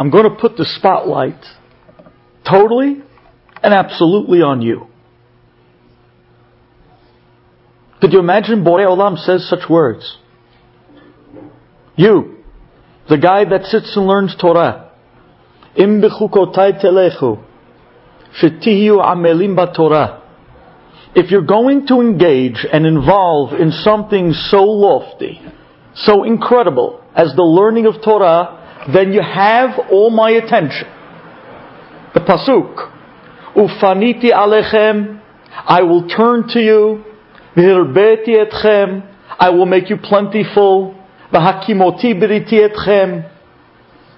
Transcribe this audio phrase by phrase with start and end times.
[0.00, 1.44] I'm going to put the spotlight
[2.48, 3.02] totally
[3.62, 4.86] and absolutely on you.
[8.00, 10.16] Could you imagine Borei Olam says such words?
[11.96, 12.38] You,
[13.10, 14.90] the guy that sits and learns Torah,
[15.76, 17.44] im bechukotai telechu,
[18.40, 20.22] shetiyu amelim Torah.
[21.14, 25.42] If you're going to engage and involve in something so lofty,
[25.94, 28.59] so incredible as the learning of Torah,
[28.92, 30.88] then you have all my attention.
[32.14, 32.92] The pasuk,
[33.54, 35.20] ufaniti alechem,
[35.52, 37.04] I will turn to you,
[37.56, 39.06] v'hirbeti etchem,
[39.38, 40.94] I will make you plentiful,
[41.32, 43.30] v'hakimoti beriti etchem,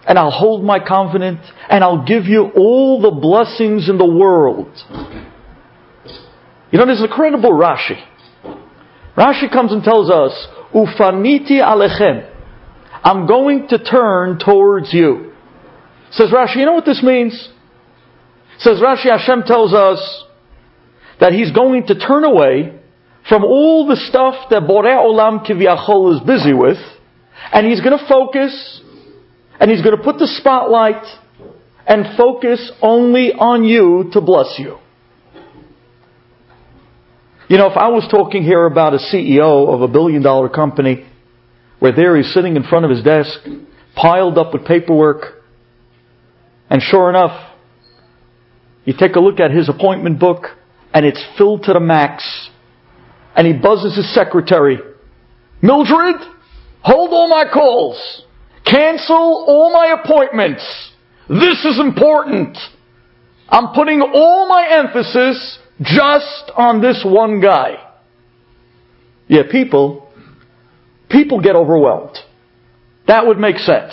[0.06, 4.70] and I'll hold my covenant, and I'll give you all the blessings in the world.
[6.70, 8.02] You know, there's incredible Rashi.
[9.16, 10.32] Rashi comes and tells us,
[10.74, 12.31] Ufaniti alechem.
[13.04, 15.32] I'm going to turn towards you.
[16.12, 17.48] Says Rashi, you know what this means?
[18.58, 20.24] Says Rashi, Hashem tells us
[21.18, 22.78] that He's going to turn away
[23.28, 26.78] from all the stuff that Borei Olam Kivyachol is busy with,
[27.52, 28.80] and He's going to focus,
[29.58, 31.02] and He's going to put the spotlight
[31.86, 34.78] and focus only on you to bless you.
[37.48, 41.06] You know, if I was talking here about a CEO of a billion dollar company,
[41.82, 43.40] where there he's sitting in front of his desk,
[43.96, 45.42] piled up with paperwork,
[46.70, 47.56] and sure enough,
[48.84, 50.44] you take a look at his appointment book,
[50.94, 52.50] and it's filled to the max,
[53.34, 54.78] and he buzzes his secretary,
[55.60, 56.20] Mildred,
[56.82, 58.26] hold all my calls,
[58.64, 60.92] cancel all my appointments.
[61.28, 62.58] This is important.
[63.48, 67.74] I'm putting all my emphasis just on this one guy.
[69.26, 70.11] Yeah, people,
[71.12, 72.16] people get overwhelmed.
[73.06, 73.92] That would make sense.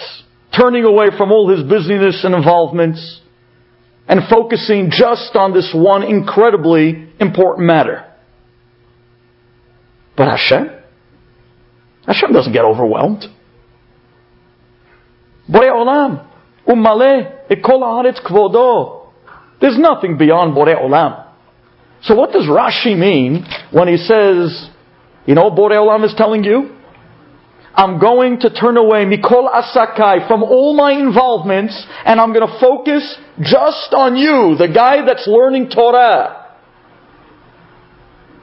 [0.58, 3.22] Turning away from all his busyness and involvements
[4.08, 8.06] and focusing just on this one incredibly important matter.
[10.18, 10.70] But Hashem?
[12.08, 13.26] Hashem doesn't get overwhelmed.
[15.50, 16.28] Borei Olam,
[16.68, 19.12] Ummale, Ekol Haaretz Kvodo.
[19.62, 21.28] There's nothing beyond Borei Olam.
[22.02, 24.70] So what does Rashi mean when he says,
[25.26, 26.79] you know, Borei Olam is telling you?
[27.74, 32.60] I'm going to turn away Mikol Asakai from all my involvements and I'm going to
[32.60, 36.58] focus just on you, the guy that's learning Torah.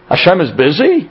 [0.08, 1.10] Hashem is busy?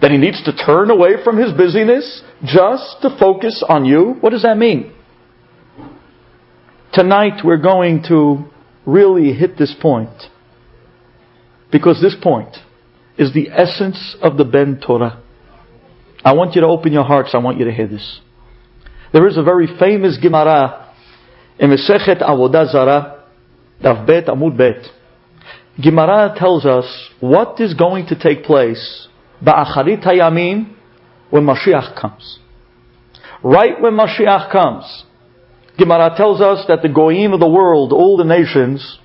[0.00, 4.16] That he needs to turn away from his busyness just to focus on you?
[4.20, 4.92] What does that mean?
[6.92, 8.44] Tonight we're going to
[8.86, 10.10] really hit this point.
[11.70, 12.56] Because this point
[13.18, 15.22] is the essence of the Ben Torah.
[16.26, 17.30] I want you to open your hearts.
[17.34, 18.20] I want you to hear this.
[19.12, 20.92] There is a very famous Gemara
[21.56, 23.22] in Mesechet Avodah Zarah,
[23.80, 24.90] Daf Bet Amud Bet.
[25.80, 29.06] Gemara tells us what is going to take place
[29.40, 30.74] Ba'acharit Hayamim
[31.30, 32.40] when Mashiach comes.
[33.44, 35.04] Right when Mashiach comes,
[35.78, 38.98] Gemara tells us that the Goyim of the world, all the nations,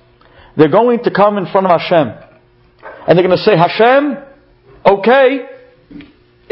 [0.56, 2.08] they're going to come in front of Hashem.
[3.06, 4.16] And they're going to say, Hashem,
[4.84, 5.51] okay,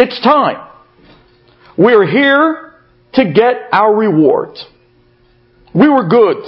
[0.00, 0.66] it's time.
[1.76, 2.72] We're here
[3.12, 4.58] to get our reward.
[5.74, 6.42] We were good.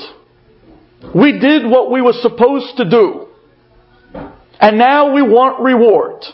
[1.15, 3.29] We did what we were supposed to do.
[4.59, 6.25] And now we want reward.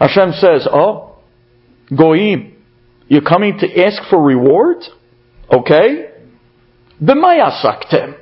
[0.00, 1.18] Hashem says, Oh,
[1.96, 2.56] Goyim,
[3.06, 4.78] you're coming to ask for reward?
[5.52, 6.10] Okay.
[7.00, 8.18] B'mayasaktem.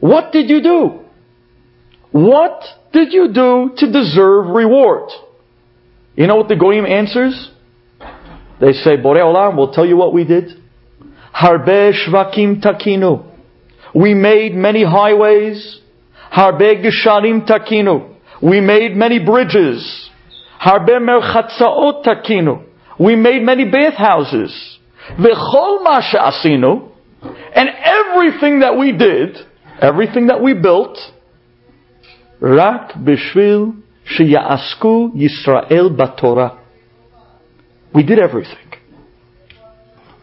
[0.00, 1.00] What did you do?
[2.10, 5.10] What did you do to deserve reward?
[6.14, 7.50] You know what the Goyim answers?
[8.60, 10.50] They say, Borei Olam, we'll tell you what we did.
[11.34, 13.26] Harbe shvakim takinu.
[13.94, 15.80] We made many highways.
[16.30, 18.14] Harbe gesharim takinu.
[18.42, 20.10] We made many bridges.
[20.60, 22.66] Harbe merchatzaot takinu.
[22.98, 24.78] We made many bathhouses.
[25.18, 26.90] V'chol ma asinu.
[27.54, 29.38] And everything that we did,
[29.80, 30.98] everything that we built,
[32.40, 33.81] Rak bishvil
[34.18, 36.58] sheyasku Yisrael batorah.
[37.94, 38.56] We did everything.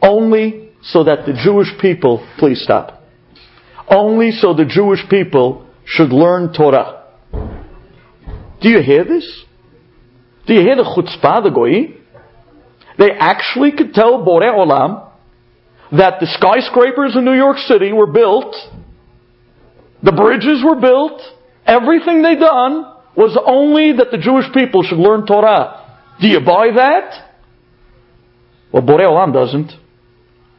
[0.02, 3.04] Only so that the Jewish people, please stop.
[3.88, 7.06] Only so the Jewish people should learn Torah.
[8.62, 9.44] Do you hear this?
[10.48, 11.98] Do you hear the chutzpah, the goyi?
[12.98, 15.12] They actually could tell Borei Olam
[15.92, 18.56] that the skyscrapers in New York City were built,
[20.04, 21.22] the bridges were built,
[21.70, 22.84] Everything they done
[23.20, 26.00] was only that the Jewish people should learn Torah.
[26.22, 27.36] Do you buy that?
[28.72, 29.74] Well, Borei Olam doesn't.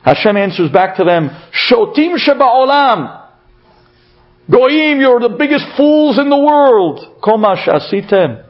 [0.04, 3.28] Hashem answers back to them, Shotim Sheba Olam.
[4.50, 7.22] Goyim, you're the biggest fools in the world.
[7.22, 8.44] Komash asitem.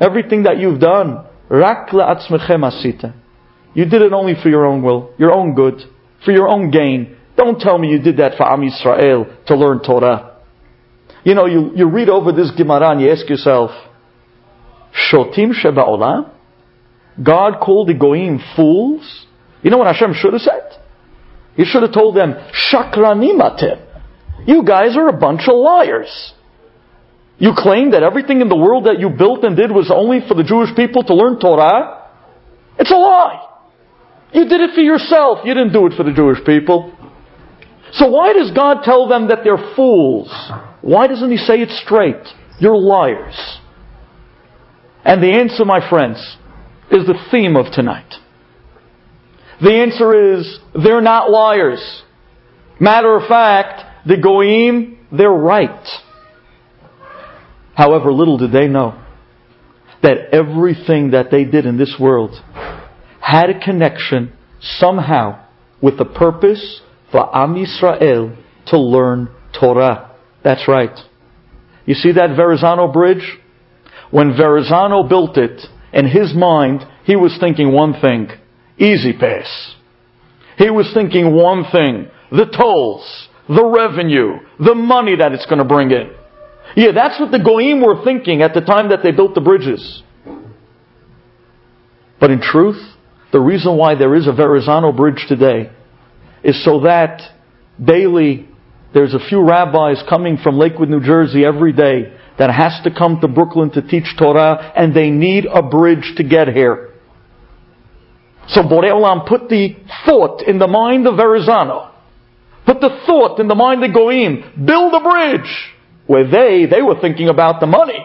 [0.00, 3.14] Everything that you've done, rak le'atzmechem asita.
[3.74, 5.82] You did it only for your own will, your own good,
[6.24, 7.14] for your own gain.
[7.36, 10.29] Don't tell me you did that for Am Yisrael to learn Torah.
[11.24, 13.70] You know, you, you read over this Gemara and you ask yourself,
[14.92, 16.30] Shotim Sheba'olam?
[17.22, 19.26] God called the Goyim fools?
[19.62, 20.78] You know what Hashem should have said?
[21.56, 23.86] He should have told them, Shakranim atem.
[24.46, 26.32] You guys are a bunch of liars.
[27.38, 30.34] You claim that everything in the world that you built and did was only for
[30.34, 32.08] the Jewish people to learn Torah?
[32.78, 33.46] It's a lie.
[34.32, 35.40] You did it for yourself.
[35.44, 36.96] You didn't do it for the Jewish people.
[37.92, 40.30] So why does God tell them that they're fools?
[40.80, 42.26] Why doesn't He say it straight?
[42.58, 43.58] You're liars.
[45.04, 46.18] And the answer, my friends,
[46.90, 48.14] is the theme of tonight.
[49.60, 52.02] The answer is they're not liars.
[52.78, 55.86] Matter of fact, the Goyim, they're right.
[57.74, 59.02] However, little did they know
[60.02, 62.42] that everything that they did in this world
[63.20, 65.44] had a connection somehow
[65.80, 68.36] with the purpose for Am Yisrael
[68.66, 69.28] to learn
[69.58, 70.16] Torah.
[70.42, 70.96] That's right.
[71.86, 73.38] You see that Verrazano bridge?
[74.10, 75.60] When Verrazano built it,
[75.92, 78.28] in his mind, he was thinking one thing
[78.78, 79.74] E-ZPass.
[80.56, 85.64] He was thinking one thing the tolls, the revenue, the money that it's going to
[85.64, 86.12] bring in.
[86.76, 90.02] Yeah, that's what the Goyim were thinking at the time that they built the bridges.
[92.20, 92.80] But in truth,
[93.32, 95.70] the reason why there is a Verrazano bridge today
[96.42, 97.20] is so that
[97.82, 98.48] daily
[98.92, 103.20] there's a few rabbis coming from Lakewood, New Jersey every day that has to come
[103.20, 106.90] to Brooklyn to teach Torah and they need a bridge to get here.
[108.48, 111.92] So Borei Olam put the thought in the mind of Verrazano.
[112.66, 114.64] Put the thought in the mind of Goyim.
[114.64, 115.72] Build a bridge.
[116.06, 118.04] Where they, they were thinking about the money.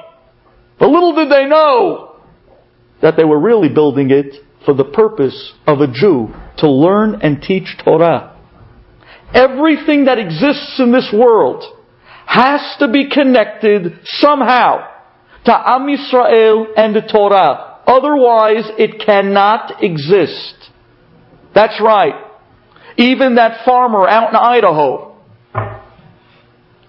[0.77, 2.17] But little did they know
[3.01, 4.35] that they were really building it
[4.65, 8.35] for the purpose of a Jew to learn and teach Torah.
[9.33, 11.63] Everything that exists in this world
[12.25, 14.87] has to be connected somehow
[15.45, 17.81] to Am Yisrael and the Torah.
[17.85, 20.71] Otherwise, it cannot exist.
[21.53, 22.15] That's right.
[22.97, 25.15] Even that farmer out in Idaho,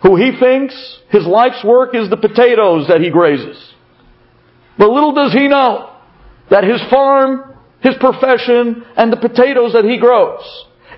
[0.02, 3.72] who he thinks his life's work is the potatoes that he grazes.
[4.78, 5.92] But little does he know
[6.50, 10.42] that his farm his profession, and the potatoes that he grows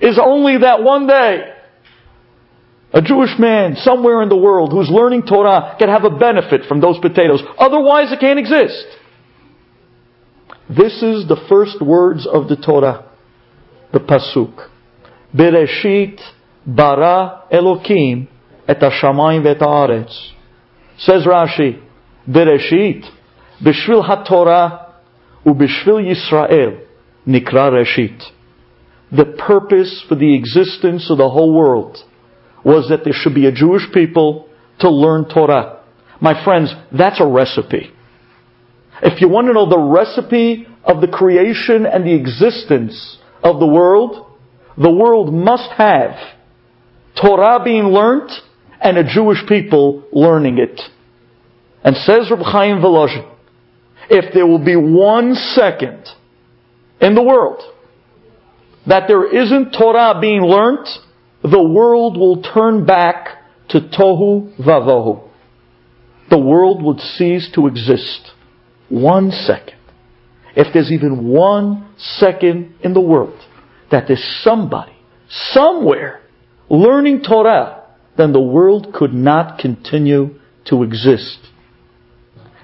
[0.00, 1.54] is only that one day
[2.92, 6.80] a Jewish man somewhere in the world who's learning Torah can have a benefit from
[6.80, 7.42] those potatoes.
[7.58, 8.86] Otherwise, it can't exist.
[10.70, 13.10] This is the first words of the Torah,
[13.92, 14.69] the Pasuk.
[15.34, 16.19] Bereshit
[16.66, 18.28] bara Elokim
[18.66, 19.44] et hashamayim.
[20.98, 21.82] Says Rashi,
[22.28, 23.04] Bereshit,
[23.62, 24.88] b'shvil ha-Torah
[25.48, 26.84] Ubishvil Yisrael
[27.26, 28.22] Nikra Reshit.
[29.10, 31.96] The purpose for the existence of the whole world
[32.64, 34.48] was that there should be a Jewish people
[34.80, 35.80] to learn Torah.
[36.20, 37.90] My friends, that's a recipe.
[39.02, 43.66] If you want to know the recipe of the creation and the existence of the
[43.66, 44.26] world,
[44.76, 46.16] the world must have
[47.20, 48.30] Torah being learnt
[48.80, 50.80] and a Jewish people learning it.
[51.84, 53.38] And says Reb Chaim Volozhin,
[54.10, 56.08] if there will be one second
[57.00, 57.62] in the world
[58.86, 60.88] that there isn't Torah being learnt,
[61.42, 63.28] the world will turn back
[63.68, 65.28] to Tohu Vavohu.
[66.30, 68.32] The world would cease to exist.
[68.88, 69.76] One second.
[70.56, 73.38] If there's even one second in the world
[73.90, 74.92] that there's somebody,
[75.28, 76.20] somewhere,
[76.68, 77.84] learning Torah,
[78.16, 81.38] then the world could not continue to exist.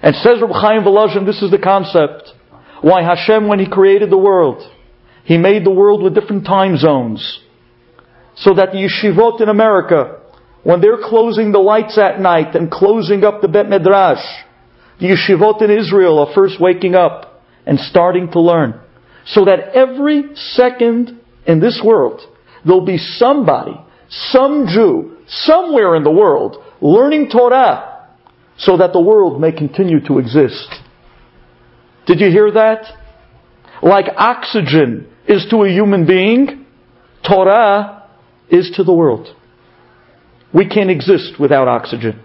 [0.04, 2.34] And says Reb Chaim Volozhin, this is the concept.
[2.82, 4.62] Why Hashem, when He created the world,
[5.24, 7.40] He made the world with different time zones.
[8.36, 10.20] So that the yeshivot in America,
[10.62, 14.22] when they're closing the lights at night and closing up the Bet Midrash,
[15.00, 18.78] the yeshivot in Israel are first waking up and starting to learn.
[19.24, 22.20] So that every second in this world,
[22.66, 23.80] there'll be somebody,
[24.10, 27.93] some Jew, somewhere in the world, learning Torah
[28.56, 30.68] so that the world may continue to exist.
[32.06, 32.84] Did you hear that?
[33.82, 36.66] Like oxygen is to a human being,
[37.26, 38.08] Torah
[38.48, 39.34] is to the world.
[40.52, 42.22] We can't exist without oxygen.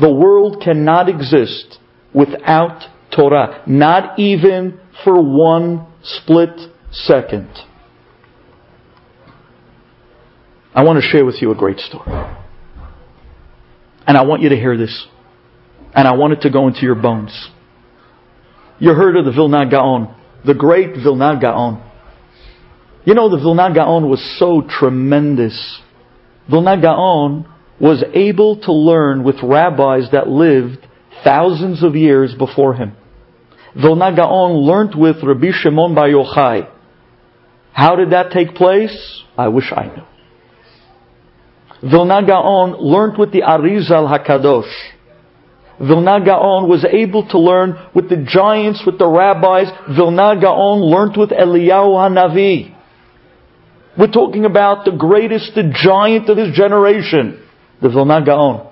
[0.00, 1.78] The world cannot exist
[2.12, 2.84] without
[3.14, 6.50] Torah, not even for one split
[6.92, 7.48] second.
[10.74, 12.10] I want to share with you a great story.
[14.06, 15.06] And I want you to hear this.
[15.94, 17.50] And I want it to go into your bones.
[18.78, 21.82] You heard of the Vilna Gaon, the great Vilna Gaon.
[23.04, 25.80] You know, the Vilna Gaon was so tremendous.
[26.48, 27.46] Vilna Gaon
[27.80, 30.86] was able to learn with rabbis that lived
[31.24, 32.96] thousands of years before him.
[33.74, 36.70] Vilna Gaon learned with Rabbi Shimon Bar Yochai.
[37.72, 39.22] How did that take place?
[39.36, 40.04] I wish I knew.
[41.90, 44.70] Vilna Gaon learned with the Arizal HaKadosh.
[45.80, 49.68] Vilna Gaon was able to learn with the giants, with the rabbis.
[49.96, 52.76] Vilna Gaon learned with Eliyahu Hanavi.
[53.98, 57.42] We're talking about the greatest, the giant of his generation,
[57.80, 58.70] the Vilna Gaon.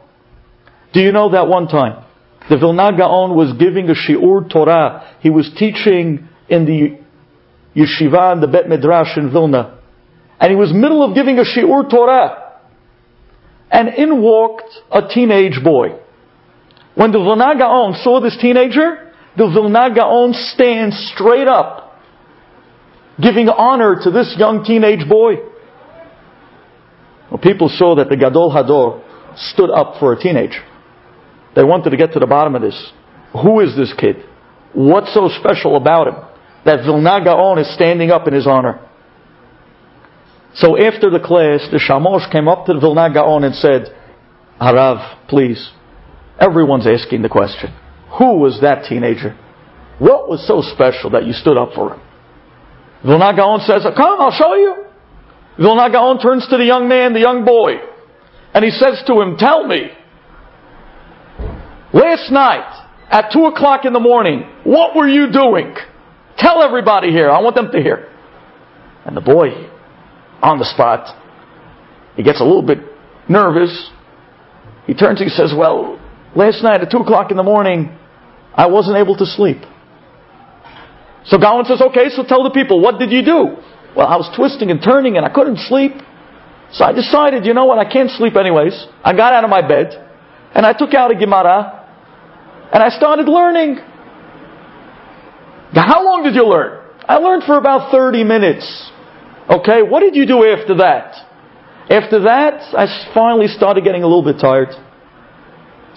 [0.93, 2.05] Do you know that one time?
[2.51, 5.17] The Vilna Gaon was giving a Shiur Torah.
[5.21, 6.99] He was teaching in the
[7.75, 9.79] yeshiva and the Bet Midrash in Vilna.
[10.41, 12.53] And he was middle of giving a Shiur Torah.
[13.71, 16.01] And in walked a teenage boy.
[16.99, 21.97] When the Vilna Gaon saw this teenager, the Vilna Gaon stands straight up,
[23.23, 25.35] giving honor to this young teenage boy.
[27.31, 29.01] Well, people saw that the Gadol Hador
[29.37, 30.61] stood up for a teenager.
[31.55, 32.93] They wanted to get to the bottom of this.
[33.33, 34.17] Who is this kid?
[34.73, 36.17] What's so special about him
[36.65, 38.85] that Vilna Gaon is standing up in his honor?
[40.55, 43.95] So after the class, the Shamosh came up to the Vilna Gaon and said,
[44.61, 45.71] Harav, please,
[46.39, 47.75] Everyone's asking the question
[48.19, 49.37] Who was that teenager?
[49.99, 52.01] What was so special that you stood up for him?
[53.05, 54.85] Vilna Gaon says, Come, I'll show you.
[55.59, 57.75] Vilna Gaon turns to the young man, the young boy,
[58.55, 59.91] and he says to him, Tell me,
[61.93, 65.75] last night at 2 o'clock in the morning, what were you doing?
[66.37, 67.31] Tell everybody here.
[67.31, 68.09] I want them to hear.
[69.05, 69.49] And the boy,
[70.41, 71.17] on the spot,
[72.15, 72.79] he gets a little bit
[73.29, 73.91] nervous.
[74.87, 75.98] He turns and he says, Well,
[76.37, 77.97] Last night at 2 o'clock in the morning,
[78.55, 79.59] I wasn't able to sleep.
[81.25, 83.57] So Gaon says, okay, so tell the people, what did you do?
[83.97, 85.93] Well, I was twisting and turning and I couldn't sleep.
[86.73, 88.87] So I decided, you know what, I can't sleep anyways.
[89.03, 89.93] I got out of my bed
[90.55, 91.87] and I took out a Gemara
[92.73, 93.77] and I started learning.
[95.75, 96.85] Now, how long did you learn?
[97.07, 98.91] I learned for about 30 minutes.
[99.49, 101.15] Okay, what did you do after that?
[101.91, 104.69] After that, I finally started getting a little bit tired.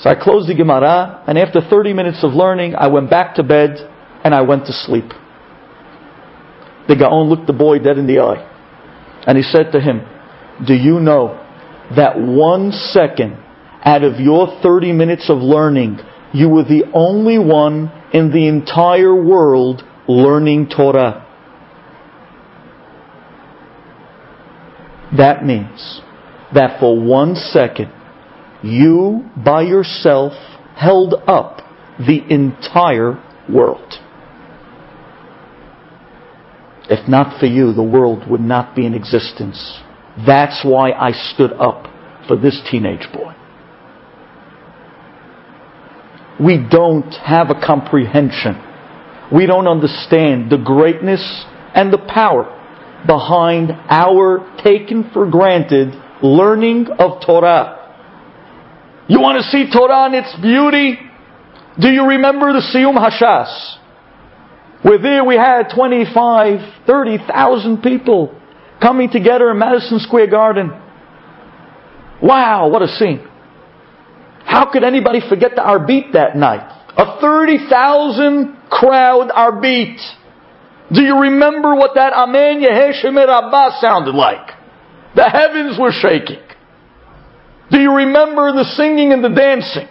[0.02, 3.44] So I closed the Gemara, and after 30 minutes of learning, I went back to
[3.44, 3.78] bed
[4.24, 5.06] and I went to sleep.
[6.88, 8.44] The Gaon looked the boy dead in the eye,
[9.28, 10.02] and he said to him,
[10.66, 11.38] Do you know
[11.96, 13.38] that one second
[13.86, 16.00] out of your 30 minutes of learning,
[16.34, 21.28] you were the only one in the entire world learning Torah?
[25.16, 26.02] That means
[26.56, 27.94] that for one second,
[28.64, 30.34] you by yourself
[30.76, 31.62] held up
[32.00, 33.94] the entire world.
[36.90, 39.80] If not for you, the world would not be in existence.
[40.26, 41.88] That's why I stood up
[42.28, 43.34] for this teenage boy.
[46.40, 48.62] We don't have a comprehension.
[49.32, 52.58] We don't understand the greatness and the power
[53.06, 57.81] behind our taken for granted learning of Torah.
[59.12, 60.98] You want to see Torah and its beauty?
[61.78, 63.76] Do you remember the Siyum Hashas?
[64.84, 68.34] Where there we had 25, 30,000 people
[68.82, 70.70] coming together in Madison Square Garden.
[72.24, 73.28] Wow, what a scene.
[74.46, 76.64] How could anybody forget the Arbit that night?
[76.96, 80.00] A 30,000 crowd Arbit.
[80.90, 84.52] Do you remember what that Amen Yehei Shmei Rabbah sounded like?
[85.16, 86.40] The heavens were shaking.
[87.72, 89.88] Do you remember the singing and the dancing?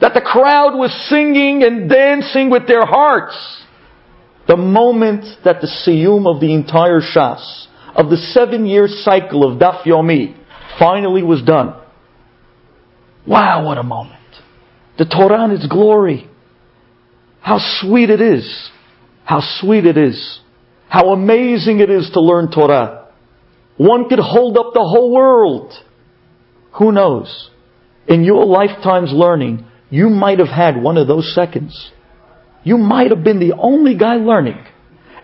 [0.00, 3.36] That the crowd was singing and dancing with their hearts.
[4.46, 7.66] The moment that the siyum of the entire Shas,
[7.96, 10.36] of the seven year cycle of Daf Yomi,
[10.78, 11.74] finally was done.
[13.26, 14.14] Wow, what a moment.
[14.98, 16.28] The Torah and its glory.
[17.40, 18.70] How sweet it is.
[19.24, 20.40] How sweet it is.
[20.88, 23.08] How amazing it is to learn Torah.
[23.76, 25.72] One could hold up the whole world.
[26.78, 27.50] Who knows?
[28.06, 31.92] In your lifetime's learning, you might have had one of those seconds.
[32.62, 34.64] You might have been the only guy learning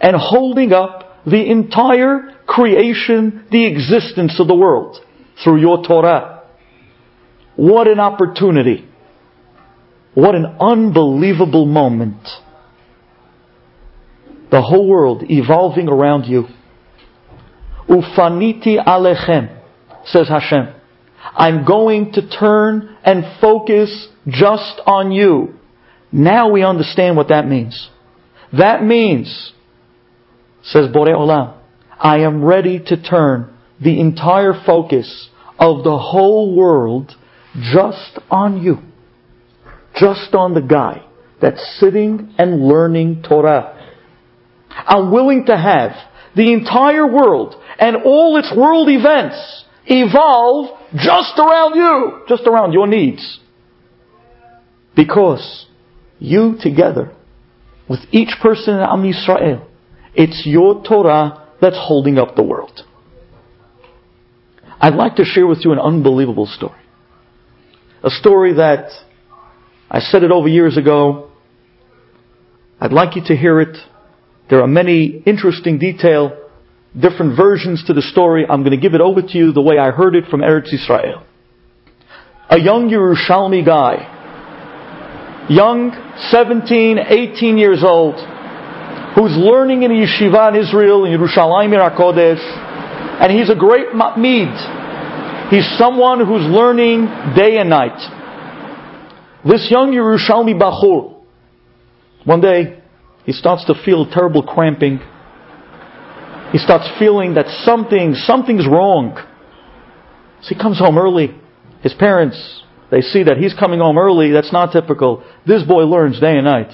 [0.00, 4.98] and holding up the entire creation, the existence of the world
[5.42, 6.42] through your Torah.
[7.56, 8.88] What an opportunity.
[10.14, 12.22] What an unbelievable moment.
[14.50, 16.46] The whole world evolving around you.
[17.88, 19.60] Ufaniti alechem.
[20.04, 20.74] says Hashem.
[21.32, 25.54] I'm going to turn and focus just on you.
[26.12, 27.90] Now we understand what that means.
[28.56, 29.52] That means,
[30.62, 31.58] says Borei Olam,
[31.98, 35.28] I am ready to turn the entire focus
[35.58, 37.12] of the whole world
[37.72, 38.78] just on you.
[39.96, 41.04] Just on the guy
[41.40, 43.80] that's sitting and learning Torah.
[44.70, 45.92] I'm willing to have
[46.36, 52.86] the entire world and all its world events evolve just around you, just around your
[52.86, 53.40] needs.
[54.94, 55.66] Because
[56.18, 57.12] you together
[57.88, 59.66] with each person in Am Yisrael,
[60.14, 62.82] it's your Torah that's holding up the world.
[64.80, 66.78] I'd like to share with you an unbelievable story.
[68.02, 68.90] A story that
[69.90, 71.30] I said it over years ago.
[72.80, 73.76] I'd like you to hear it.
[74.50, 76.36] There are many interesting detail,
[76.98, 78.44] different versions to the story.
[78.48, 80.72] I'm going to give it over to you the way I heard it from Eretz
[80.72, 81.24] Israel.
[82.50, 84.10] A young Yerushalmi guy
[85.48, 85.92] young,
[86.30, 88.14] 17, 18 years old,
[89.14, 92.40] who's learning in yeshiva in Israel, in Yerushalayim HaKodesh,
[93.20, 95.50] and he's a great masmid.
[95.50, 97.98] He's someone who's learning day and night.
[99.44, 101.22] This young Yerushalmi Bachur,
[102.24, 102.82] one day,
[103.24, 105.00] he starts to feel terrible cramping.
[106.54, 109.16] He starts feeling that something, something's wrong.
[110.42, 111.34] So he comes home early.
[111.82, 112.62] His parents
[112.94, 114.30] they see that he's coming home early.
[114.30, 115.24] That's not typical.
[115.44, 116.70] This boy learns day and night.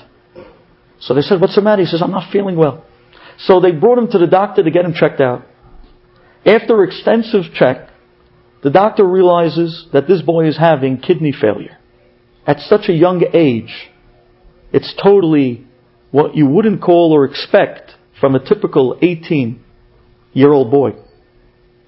[0.98, 1.80] So they said, What's the matter?
[1.80, 2.84] He says, I'm not feeling well.
[3.38, 5.46] So they brought him to the doctor to get him checked out.
[6.44, 7.88] After extensive check,
[8.62, 11.78] the doctor realizes that this boy is having kidney failure.
[12.46, 13.90] At such a young age,
[14.74, 15.66] it's totally
[16.10, 19.64] what you wouldn't call or expect from a typical 18
[20.32, 20.92] year old boy.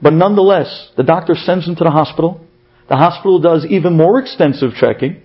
[0.01, 2.45] But nonetheless, the doctor sends him to the hospital.
[2.89, 5.23] The hospital does even more extensive checking,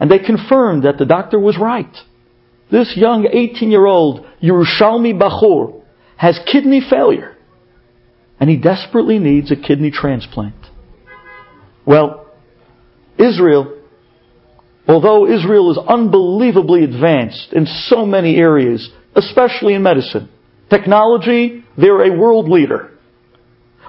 [0.00, 1.94] and they confirm that the doctor was right.
[2.70, 5.82] This young 18 year old Yerushalmi Bachur
[6.16, 7.36] has kidney failure,
[8.40, 10.56] and he desperately needs a kidney transplant.
[11.86, 12.26] Well,
[13.18, 13.80] Israel,
[14.88, 20.28] although Israel is unbelievably advanced in so many areas, especially in medicine,
[20.70, 22.90] technology, they're a world leader.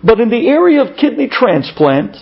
[0.03, 2.17] But in the area of kidney transplant,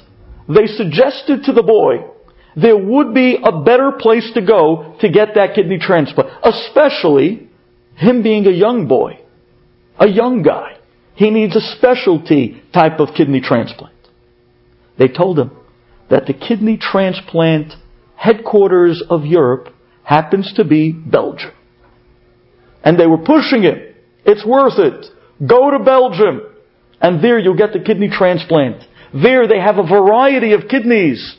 [0.48, 2.10] they suggested to the boy
[2.56, 7.50] there would be a better place to go to get that kidney transplant, especially
[7.96, 9.20] him being a young boy,
[9.98, 10.78] a young guy.
[11.16, 13.94] He needs a specialty type of kidney transplant.
[14.98, 15.52] They told him
[16.10, 17.74] that the kidney transplant
[18.16, 19.70] headquarters of Europe
[20.04, 21.52] happens to be Belgium.
[22.84, 23.93] And they were pushing it.
[24.26, 25.06] It's worth it.
[25.46, 26.42] Go to Belgium.
[27.02, 28.84] And there you'll get the kidney transplant.
[29.14, 31.36] There they have a variety of kidneys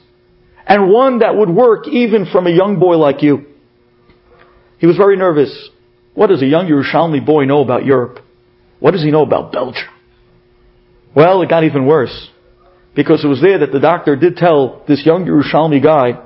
[0.67, 3.47] and one that would work even from a young boy like you.
[4.79, 5.71] He was very nervous.
[6.15, 8.21] What does a young Yerushalmi boy know about Europe?
[8.81, 9.89] What does he know about Belgium?
[11.15, 12.31] Well, it got even worse.
[12.95, 16.23] Because it was there that the doctor did tell this young Yerushalmi guy,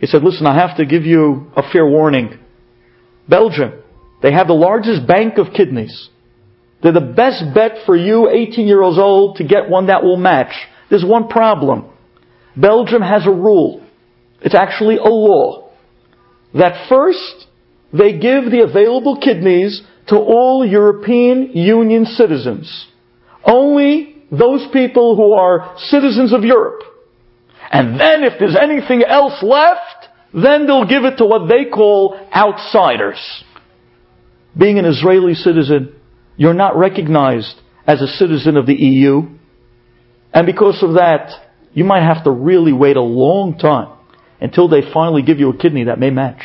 [0.00, 2.38] he said, listen, I have to give you a fair warning.
[3.28, 3.82] Belgium,
[4.22, 6.08] they have the largest bank of kidneys.
[6.82, 10.54] They're the best bet for you, 18 years old, to get one that will match.
[10.90, 11.90] There's one problem.
[12.56, 13.84] Belgium has a rule.
[14.40, 15.70] It's actually a law.
[16.54, 17.46] That first,
[17.92, 22.86] they give the available kidneys to all European Union citizens.
[23.44, 26.82] Only those people who are citizens of Europe.
[27.70, 32.18] And then if there's anything else left, then they'll give it to what they call
[32.34, 33.18] outsiders.
[34.58, 35.94] Being an Israeli citizen,
[36.36, 37.54] you're not recognized
[37.86, 39.22] as a citizen of the EU.
[40.32, 41.30] And because of that,
[41.72, 43.96] you might have to really wait a long time
[44.40, 46.42] until they finally give you a kidney that may match.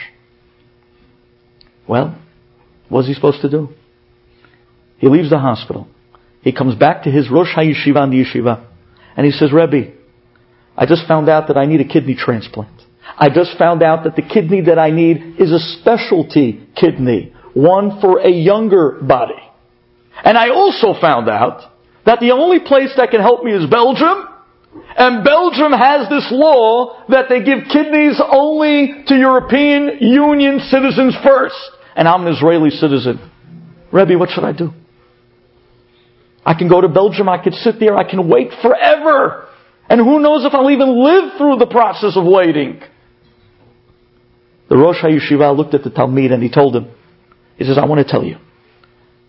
[1.88, 2.17] Well,
[2.89, 3.69] what's he supposed to do?
[4.97, 5.88] He leaves the hospital.
[6.41, 8.65] He comes back to his Rosh HaYeshiva and the yeshiva.
[9.17, 9.93] And he says, Rebbe,
[10.78, 12.82] I just found out that I need a kidney transplant.
[13.17, 18.00] I just found out that the kidney that I need is a specialty kidney, one
[18.02, 19.42] for a younger body.
[20.24, 21.72] And I also found out
[22.06, 24.28] that the only place that can help me is Belgium.
[24.98, 31.56] And Belgium has this law that they give kidneys only to European Union citizens first.
[31.96, 33.20] And I'm an Israeli citizen.
[33.92, 34.72] Rebbe, what should I do?
[36.46, 39.48] I can go to Belgium, I could sit there, I can wait forever.
[39.89, 42.82] And who knows if I'll even live through the process of waiting.
[44.70, 46.92] The Rosh HaYeshiva looked at the Talmid and he told him,
[47.58, 48.38] he says, I want to tell you,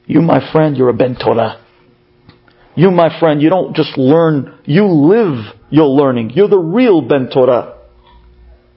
[0.07, 1.65] you, my friend, you're a Ben Torah.
[2.77, 6.31] You, my friend, you don't just learn, you live your learning.
[6.31, 7.79] You're the real Ben Torah.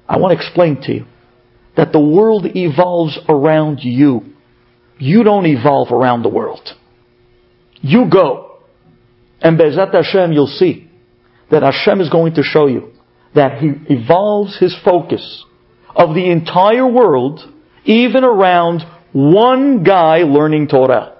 [0.07, 1.05] I want to explain to you
[1.75, 4.33] that the world evolves around you.
[4.99, 6.67] You don't evolve around the world.
[7.81, 8.59] You go.
[9.41, 10.89] And B'ezrat Hashem, you'll see
[11.51, 12.93] that Hashem is going to show you
[13.35, 15.45] that He evolves His focus
[15.95, 17.41] of the entire world
[17.85, 18.81] even around
[19.13, 21.15] one guy learning Torah.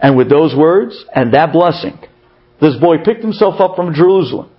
[0.00, 1.98] And with those words and that blessing,
[2.60, 4.50] this boy picked himself up from Jerusalem,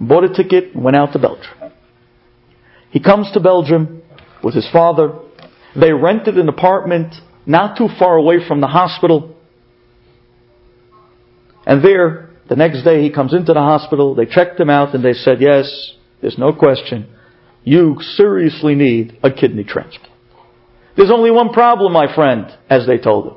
[0.00, 1.72] bought a ticket, and went out to Belgium.
[2.90, 4.02] He comes to Belgium
[4.42, 5.18] with his father.
[5.74, 7.14] They rented an apartment
[7.46, 9.34] not too far away from the hospital.
[11.66, 14.14] And there, the next day, he comes into the hospital.
[14.14, 17.08] They checked him out and they said, Yes, there's no question.
[17.64, 20.13] You seriously need a kidney transplant.
[20.96, 23.36] There's only one problem, my friend, as they told him.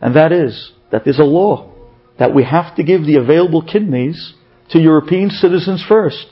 [0.00, 1.72] And that is that there's a law
[2.18, 4.34] that we have to give the available kidneys
[4.70, 6.26] to European citizens first.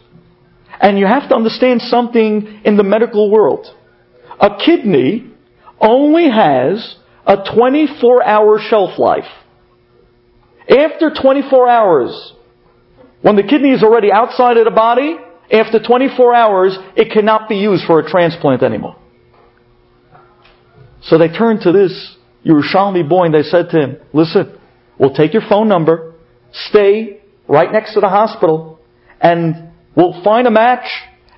[0.80, 3.66] And you have to understand something in the medical world.
[4.38, 5.30] A kidney
[5.80, 9.24] only has a 24 hour shelf life.
[10.68, 12.32] After 24 hours,
[13.22, 15.16] when the kidney is already outside of the body,
[15.50, 18.96] after 24 hours, it cannot be used for a transplant anymore.
[21.02, 24.58] So they turned to this Yerushalmi boy and they said to him, listen,
[24.98, 26.14] we'll take your phone number,
[26.52, 28.78] stay right next to the hospital,
[29.20, 30.88] and we'll find a match,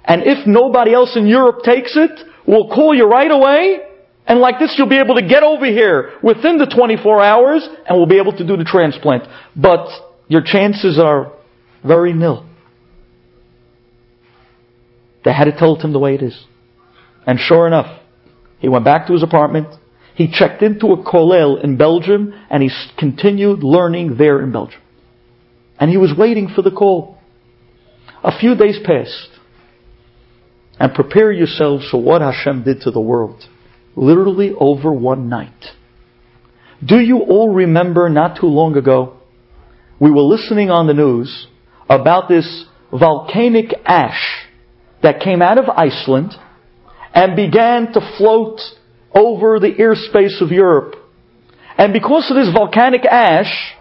[0.05, 2.11] and if nobody else in Europe takes it,
[2.47, 3.79] we'll call you right away,
[4.27, 7.97] and like this you'll be able to get over here within the 24 hours, and
[7.97, 9.25] we'll be able to do the transplant.
[9.55, 9.89] But
[10.29, 11.33] your chances are
[11.85, 12.47] very nil.
[15.25, 16.47] They had to tell him the way it is.
[17.27, 18.01] And sure enough,
[18.59, 19.69] he went back to his apartment,
[20.15, 24.81] he checked into a kollel in Belgium and he continued learning there in Belgium.
[25.79, 27.19] And he was waiting for the call.
[28.25, 29.29] A few days passed.
[30.81, 33.45] And prepare yourselves for what Hashem did to the world.
[33.95, 35.67] Literally over one night.
[36.85, 39.19] Do you all remember not too long ago,
[40.01, 41.47] we were listening on the news
[41.89, 44.47] about this volcanic ash
[45.03, 46.33] that came out of Iceland
[47.15, 48.61] and began to float
[49.15, 50.95] over the airspace of Europe.
[51.77, 53.75] And because of this volcanic ash,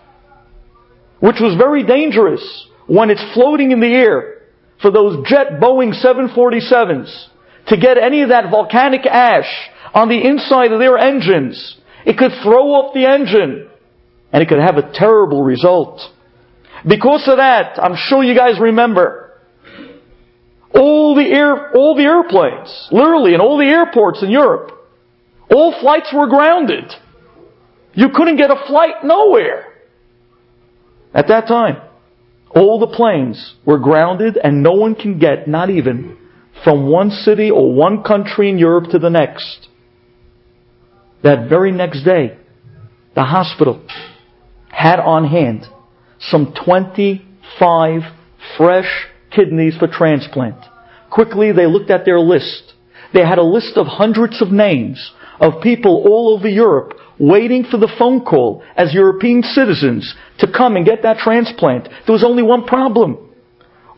[1.20, 4.44] which was very dangerous when it's floating in the air
[4.82, 7.28] for those jet Boeing 747s,
[7.68, 12.32] to get any of that volcanic ash on the inside of their engines, it could
[12.44, 13.70] throw off the engine
[14.32, 16.02] and it could have a terrible result.
[16.88, 19.27] Because of that, I'm sure you guys remember,
[20.74, 24.72] all the air, all the airplanes, literally in all the airports in Europe,
[25.50, 26.92] all flights were grounded.
[27.94, 29.66] You couldn't get a flight nowhere.
[31.14, 31.82] At that time,
[32.50, 36.18] all the planes were grounded and no one can get, not even,
[36.64, 39.68] from one city or one country in Europe to the next.
[41.24, 42.38] That very next day,
[43.16, 43.84] the hospital
[44.70, 45.66] had on hand
[46.20, 48.02] some 25
[48.58, 50.58] fresh kidneys for transplant.
[51.10, 52.74] Quickly, they looked at their list.
[53.14, 57.78] They had a list of hundreds of names of people all over Europe waiting for
[57.78, 61.88] the phone call as European citizens to come and get that transplant.
[62.06, 63.18] There was only one problem.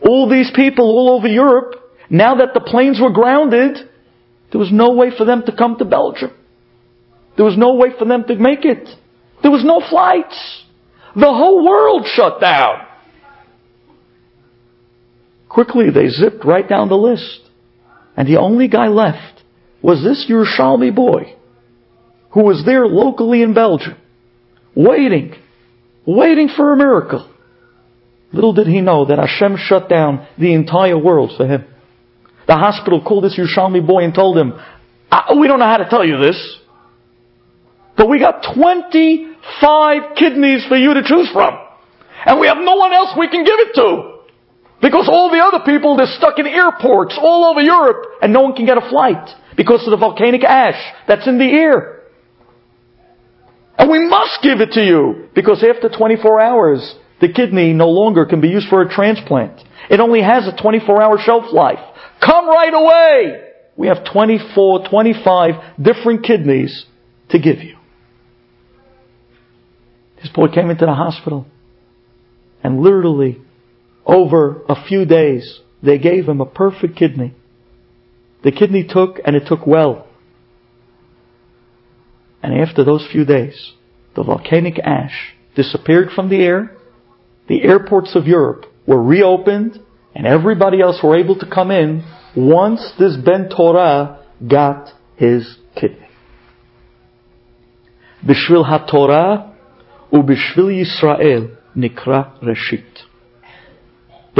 [0.00, 1.74] All these people all over Europe,
[2.08, 3.76] now that the planes were grounded,
[4.50, 6.32] there was no way for them to come to Belgium.
[7.36, 8.88] There was no way for them to make it.
[9.42, 10.64] There was no flights.
[11.14, 12.86] The whole world shut down.
[15.50, 17.40] Quickly, they zipped right down the list.
[18.16, 19.42] And the only guy left
[19.82, 21.36] was this Yerushalmi boy
[22.30, 23.96] who was there locally in Belgium,
[24.76, 25.34] waiting,
[26.06, 27.28] waiting for a miracle.
[28.32, 31.64] Little did he know that Hashem shut down the entire world for him.
[32.46, 34.52] The hospital called this Yerushalmi boy and told him,
[35.10, 36.58] ah, we don't know how to tell you this,
[37.96, 41.58] but we got 25 kidneys for you to choose from.
[42.24, 44.19] And we have no one else we can give it to.
[44.80, 48.54] Because all the other people, they're stuck in airports all over Europe and no one
[48.54, 52.00] can get a flight because of the volcanic ash that's in the air.
[53.76, 58.24] And we must give it to you because after 24 hours, the kidney no longer
[58.24, 59.60] can be used for a transplant.
[59.90, 61.78] It only has a 24 hour shelf life.
[62.24, 63.48] Come right away!
[63.76, 66.84] We have 24, 25 different kidneys
[67.30, 67.76] to give you.
[70.22, 71.46] This boy came into the hospital
[72.62, 73.40] and literally
[74.10, 77.34] over a few days they gave him a perfect kidney.
[78.42, 80.06] The kidney took and it took well.
[82.42, 83.72] And after those few days,
[84.16, 86.76] the volcanic ash disappeared from the air.
[87.48, 89.80] The airports of Europe were reopened
[90.14, 92.04] and everybody else were able to come in
[92.36, 96.08] once this Ben Torah got his kidney.
[98.24, 99.54] Bishvil HaTorah
[100.12, 103.09] uBishvil Yisrael nikra reshit.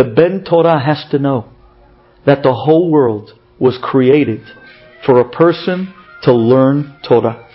[0.00, 1.50] The Ben Torah has to know
[2.24, 4.40] that the whole world was created
[5.04, 7.46] for a person to learn Torah.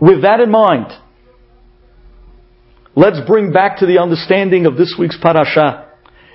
[0.00, 0.86] With that in mind,
[2.96, 5.90] let's bring back to the understanding of this week's parasha.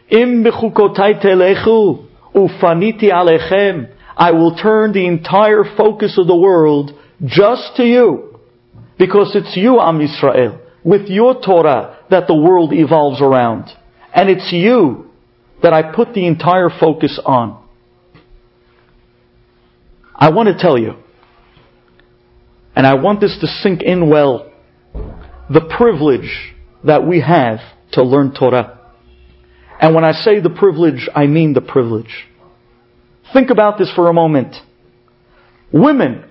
[0.10, 3.92] Im telechu ufaniti alechem.
[4.16, 6.92] I will turn the entire focus of the world
[7.26, 8.40] just to you.
[9.00, 13.70] Because it's you, Am Yisrael, with your Torah that the world evolves around.
[14.14, 15.10] And it's you
[15.62, 17.64] that I put the entire focus on.
[20.16, 20.96] I want to tell you,
[22.76, 24.52] and I want this to sink in well,
[25.50, 27.60] the privilege that we have
[27.94, 28.80] to learn Torah.
[29.82, 32.28] And when I say the privilege, I mean the privilege.
[33.34, 34.56] Think about this for a moment.
[35.72, 36.26] Women,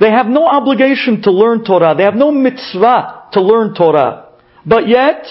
[0.00, 1.94] they have no obligation to learn Torah.
[1.96, 4.28] They have no mitzvah to learn Torah.
[4.66, 5.26] But yet,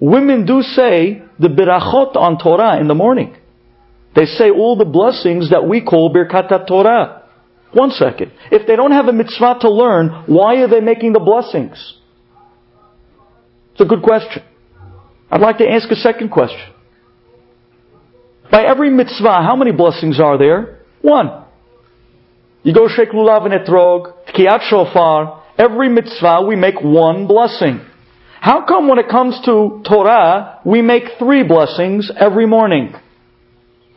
[0.00, 3.36] women do say the birachot on Torah in the morning.
[4.14, 7.22] They say all the blessings that we call Birkat Torah.
[7.72, 8.32] One second.
[8.50, 11.98] If they don't have a mitzvah to learn, why are they making the blessings?
[13.72, 14.42] It's a good question.
[15.30, 16.72] I'd like to ask a second question.
[18.50, 20.80] By every mitzvah, how many blessings are there?
[21.00, 21.44] One.
[22.62, 27.80] You go shake lulav and etrog, kiyat shofar, every mitzvah we make one blessing.
[28.40, 32.92] How come when it comes to Torah, we make three blessings every morning?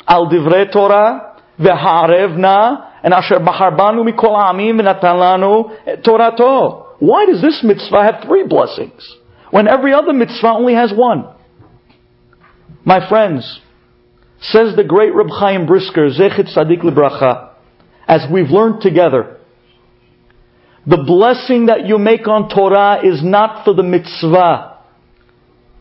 [0.07, 6.85] Al divrei Torah, v'ha'arevna, and asher bacharbanu mikol amim v'natalanu torato.
[6.99, 9.17] Why does this mitzvah have three blessings?
[9.49, 11.25] When every other mitzvah only has one.
[12.83, 13.61] My friends,
[14.41, 17.53] says the great Reb Chaim Brisker, Zecher Sadik Libracha,
[18.07, 19.37] as we've learned together,
[20.87, 24.77] the blessing that you make on Torah is not for the mitzvah,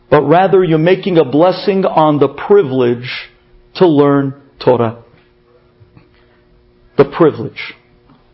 [0.09, 3.29] but rather you're making a blessing on the privilege
[3.75, 5.03] to learn Torah.
[6.97, 7.73] The privilege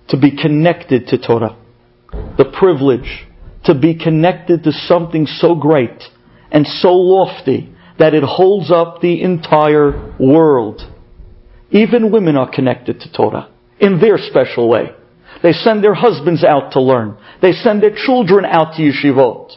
[0.09, 1.57] to be connected to Torah.
[2.37, 3.25] The privilege
[3.65, 6.03] to be connected to something so great
[6.51, 10.81] and so lofty that it holds up the entire world.
[11.69, 14.91] Even women are connected to Torah in their special way.
[15.43, 17.17] They send their husbands out to learn.
[17.41, 19.53] They send their children out to yeshivot.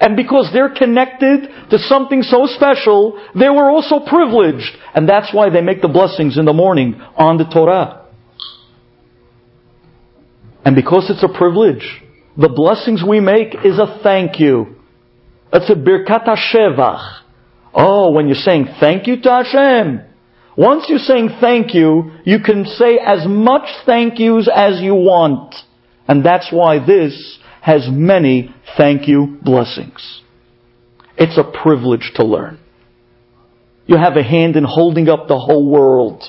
[0.00, 4.72] And because they're connected to something so special, they were also privileged.
[4.94, 8.06] And that's why they make the blessings in the morning on the Torah.
[10.64, 12.02] And because it's a privilege,
[12.36, 14.76] the blessings we make is a thank you.
[15.52, 17.20] It's a birkat shevach.
[17.72, 20.00] Oh, when you're saying thank you to Hashem,
[20.56, 25.54] once you're saying thank you, you can say as much thank yous as you want.
[26.06, 30.22] And that's why this has many thank you blessings.
[31.16, 32.60] It's a privilege to learn.
[33.86, 36.22] You have a hand in holding up the whole world.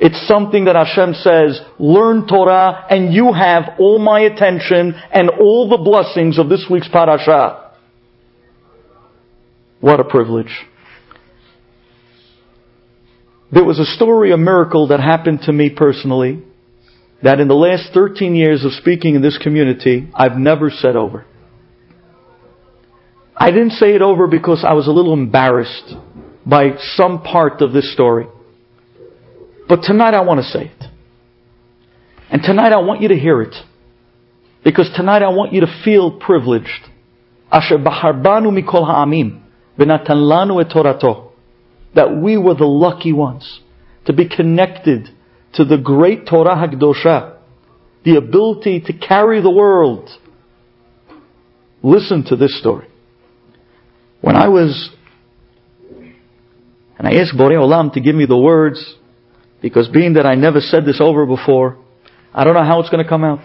[0.00, 5.68] It's something that Hashem says, learn Torah and you have all my attention and all
[5.68, 7.72] the blessings of this week's parasha.
[9.80, 10.54] What a privilege.
[13.50, 16.42] There was a story, a miracle that happened to me personally
[17.22, 21.24] that in the last 13 years of speaking in this community, I've never said over.
[23.36, 25.94] I didn't say it over because I was a little embarrassed
[26.44, 28.26] by some part of this story.
[29.68, 30.84] But tonight I want to say it.
[32.30, 33.54] And tonight I want you to hear it.
[34.62, 36.88] Because tonight I want you to feel privileged.
[37.50, 39.42] Asher baharbanu mikol ha'amim
[39.78, 41.27] lanu et torato
[41.98, 43.58] that we were the lucky ones
[44.04, 45.08] to be connected
[45.54, 47.36] to the great Torah HaKedosha,
[48.04, 50.08] the ability to carry the world.
[51.82, 52.86] Listen to this story.
[54.20, 54.90] When I was,
[55.90, 58.94] and I asked Borei Olam to give me the words,
[59.60, 61.78] because being that I never said this over before,
[62.32, 63.40] I don't know how it's going to come out.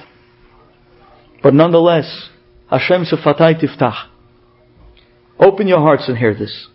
[1.42, 2.30] But nonetheless,
[2.70, 4.10] Hashem Sefatai Tiftach.
[5.40, 6.68] Open your hearts and hear this.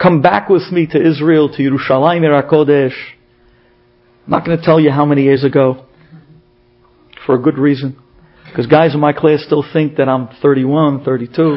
[0.00, 2.94] Come back with me to Israel, to Yerushalayim Kodesh.
[4.24, 5.86] I'm not going to tell you how many years ago,
[7.24, 7.98] for a good reason.
[8.46, 11.56] Because guys in my class still think that I'm 31, 32.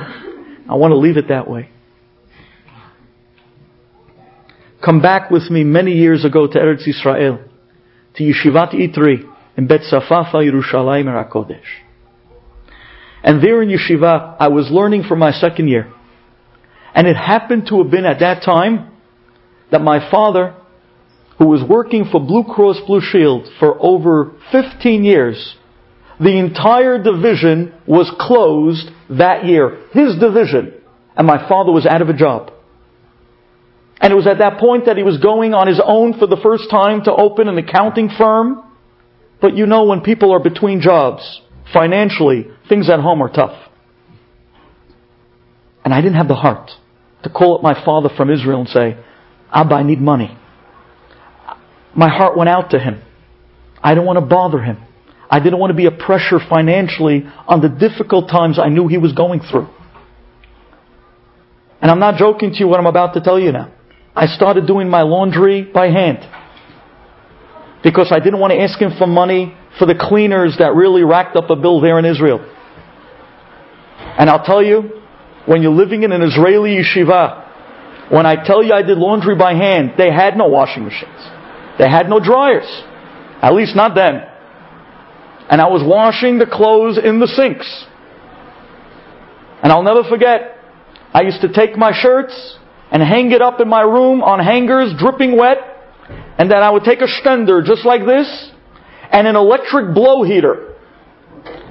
[0.70, 1.70] I want to leave it that way.
[4.84, 7.40] Come back with me many years ago to Eretz Israel,
[8.16, 9.24] to Yeshivat Itri
[9.58, 11.62] in Bet Safafa, Yerushalayim HaKodesh.
[13.24, 15.92] And there in yeshiva, I was learning for my second year.
[16.98, 18.92] And it happened to have been at that time
[19.72, 20.56] that my father,
[21.38, 25.56] who was working for Blue Cross Blue Shield for over 15 years,
[26.20, 29.78] the entire division was closed that year.
[29.92, 30.74] His division.
[31.16, 32.52] And my father was out of a job.
[34.02, 36.40] And it was at that point that he was going on his own for the
[36.42, 38.64] first time to open an accounting firm.
[39.40, 43.70] But you know when people are between jobs, financially, things at home are tough.
[45.86, 46.72] And I didn't have the heart
[47.24, 48.98] to call up my father from Israel and say,
[49.52, 50.38] Abba, I need money.
[51.96, 53.02] My heart went out to him.
[53.82, 54.78] I didn't want to bother him.
[55.30, 58.98] I didn't want to be a pressure financially on the difficult times I knew he
[58.98, 59.68] was going through.
[61.82, 63.74] And I'm not joking to you what I'm about to tell you now.
[64.16, 66.20] I started doing my laundry by hand.
[67.84, 71.36] Because I didn't want to ask him for money for the cleaners that really racked
[71.36, 72.40] up a bill there in Israel.
[74.18, 74.97] And I'll tell you,
[75.48, 79.54] when you're living in an Israeli yeshiva, when I tell you I did laundry by
[79.54, 81.20] hand, they had no washing machines.
[81.80, 82.68] They had no dryers.
[83.42, 84.24] At least not then.
[85.50, 87.86] And I was washing the clothes in the sinks.
[89.64, 90.58] And I'll never forget,
[91.14, 92.60] I used to take my shirts
[92.92, 95.58] and hang it up in my room on hangers, dripping wet,
[96.38, 98.52] and then I would take a stender just like this,
[99.12, 100.76] and an electric blow heater.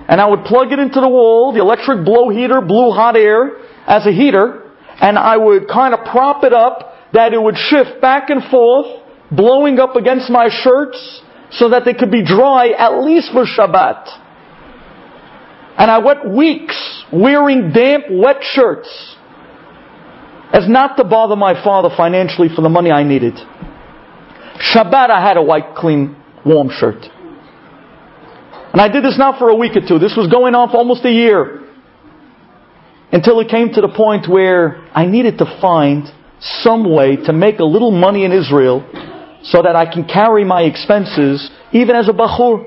[0.08, 3.65] And I would plug it into the wall, the electric blow heater blew hot air
[3.86, 4.62] as a heater,
[5.00, 8.86] and I would kind of prop it up that it would shift back and forth,
[9.30, 14.22] blowing up against my shirts so that they could be dry at least for Shabbat.
[15.78, 19.16] And I went weeks wearing damp, wet shirts
[20.52, 23.34] as not to bother my father financially for the money I needed.
[23.34, 27.04] Shabbat I had a white, clean, warm shirt.
[28.72, 29.98] And I did this not for a week or two.
[29.98, 31.65] This was going on for almost a year.
[33.12, 36.04] Until it came to the point where I needed to find
[36.40, 38.84] some way to make a little money in Israel
[39.42, 42.66] so that I can carry my expenses even as a bachur.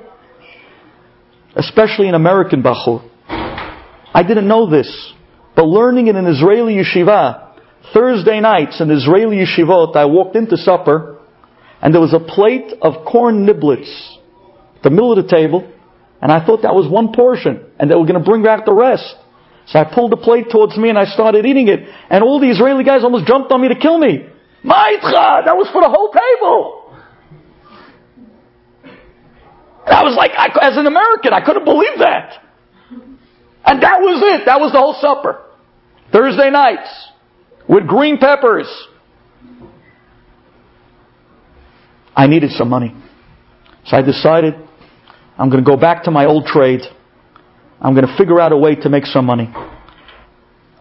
[1.56, 3.08] Especially an American bachur.
[3.28, 5.14] I didn't know this.
[5.56, 7.50] But learning in an Israeli yeshiva
[7.94, 11.20] Thursday nights in Israeli yeshivot, I walked into supper,
[11.82, 14.18] and there was a plate of corn niblets
[14.78, 15.72] at the middle of the table,
[16.22, 18.74] and I thought that was one portion, and they were going to bring back the
[18.74, 19.16] rest.
[19.70, 22.50] So I pulled the plate towards me and I started eating it, and all the
[22.50, 24.26] Israeli guys almost jumped on me to kill me.
[24.64, 25.46] Maitcha!
[25.46, 26.76] That was for the whole table!
[29.86, 32.44] And I was like, I, as an American, I couldn't believe that.
[33.66, 34.46] And that was it.
[34.46, 35.44] That was the whole supper.
[36.12, 36.90] Thursday nights
[37.68, 38.68] with green peppers.
[42.16, 42.96] I needed some money.
[43.86, 44.56] So I decided
[45.38, 46.82] I'm going to go back to my old trade.
[47.82, 49.54] I'm going to figure out a way to make some money.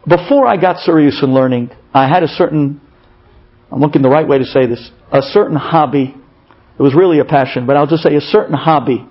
[0.07, 2.81] Before I got serious in learning, I had a certain,
[3.71, 6.15] I'm looking the right way to say this, a certain hobby.
[6.79, 9.07] It was really a passion, but I'll just say a certain hobby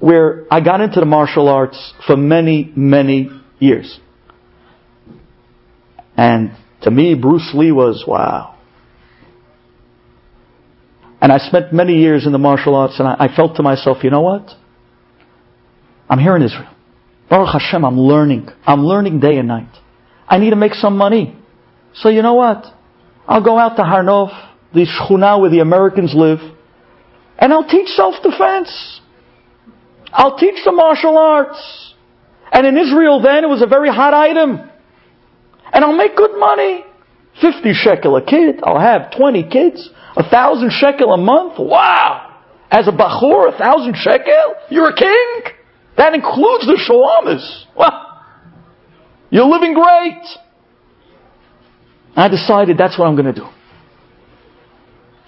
[0.00, 3.98] where I got into the martial arts for many, many years.
[6.16, 8.58] And to me, Bruce Lee was wow.
[11.20, 14.04] And I spent many years in the martial arts, and I, I felt to myself,
[14.04, 14.50] you know what?
[16.14, 16.72] I'm here in Israel.
[17.28, 18.48] Baruch Hashem, I'm learning.
[18.64, 19.76] I'm learning day and night.
[20.28, 21.36] I need to make some money.
[21.92, 22.64] So you know what?
[23.26, 24.30] I'll go out to Har Nof,
[24.72, 26.38] the shchuna where the Americans live,
[27.36, 29.00] and I'll teach self-defense.
[30.12, 31.94] I'll teach the martial arts.
[32.52, 34.70] And in Israel then, it was a very hot item
[35.72, 36.84] and I'll make good money.
[37.40, 38.60] 50 shekel a kid.
[38.62, 39.90] I'll have 20 kids.
[40.16, 41.58] A thousand shekel a month.
[41.58, 42.38] Wow.
[42.70, 44.54] As a bachur, a thousand shekel?
[44.70, 45.53] You're a king?
[45.96, 47.64] That includes the shalamas.
[47.76, 48.22] Well,
[49.30, 50.22] you're living great.
[52.16, 53.48] I decided that's what I'm going to do.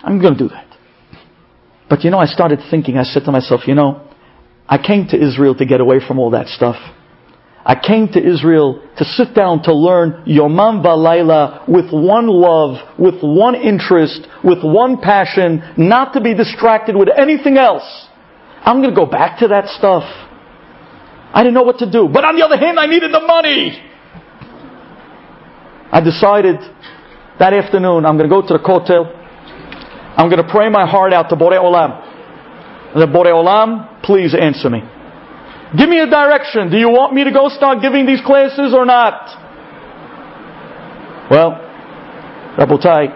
[0.03, 0.67] I'm going to do that.
[1.89, 4.09] But you know, I started thinking, I said to myself, you know,
[4.69, 6.77] I came to Israel to get away from all that stuff.
[7.65, 13.21] I came to Israel to sit down to learn Yomam Valayla with one love, with
[13.23, 18.09] one interest, with one passion, not to be distracted with anything else.
[18.63, 20.05] I'm going to go back to that stuff.
[21.37, 22.09] I didn't know what to do.
[22.09, 23.77] But on the other hand, I needed the money.
[25.93, 26.57] I decided
[27.39, 29.05] that afternoon I'm going to go to the Kotel.
[30.17, 32.95] I'm going to pray my heart out to Borei Olam.
[32.95, 34.81] The Borei Olam, please answer me.
[35.77, 36.71] Give me a direction.
[36.71, 39.45] Do you want me to go start giving these classes or not?
[41.31, 41.53] Well,
[42.57, 43.13] Rabotai,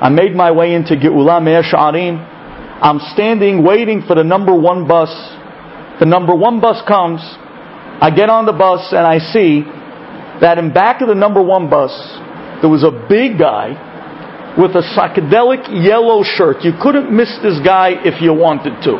[0.00, 1.64] I made my way into Geula Me'er.
[1.74, 5.10] I'm standing waiting for the number one bus.
[6.00, 7.20] The number one bus comes.
[8.00, 9.62] I get on the bus and I see
[10.40, 11.92] that in back of the number one bus,
[12.60, 13.78] there was a big guy
[14.58, 16.64] with a psychedelic yellow shirt.
[16.64, 18.98] You couldn't miss this guy if you wanted to.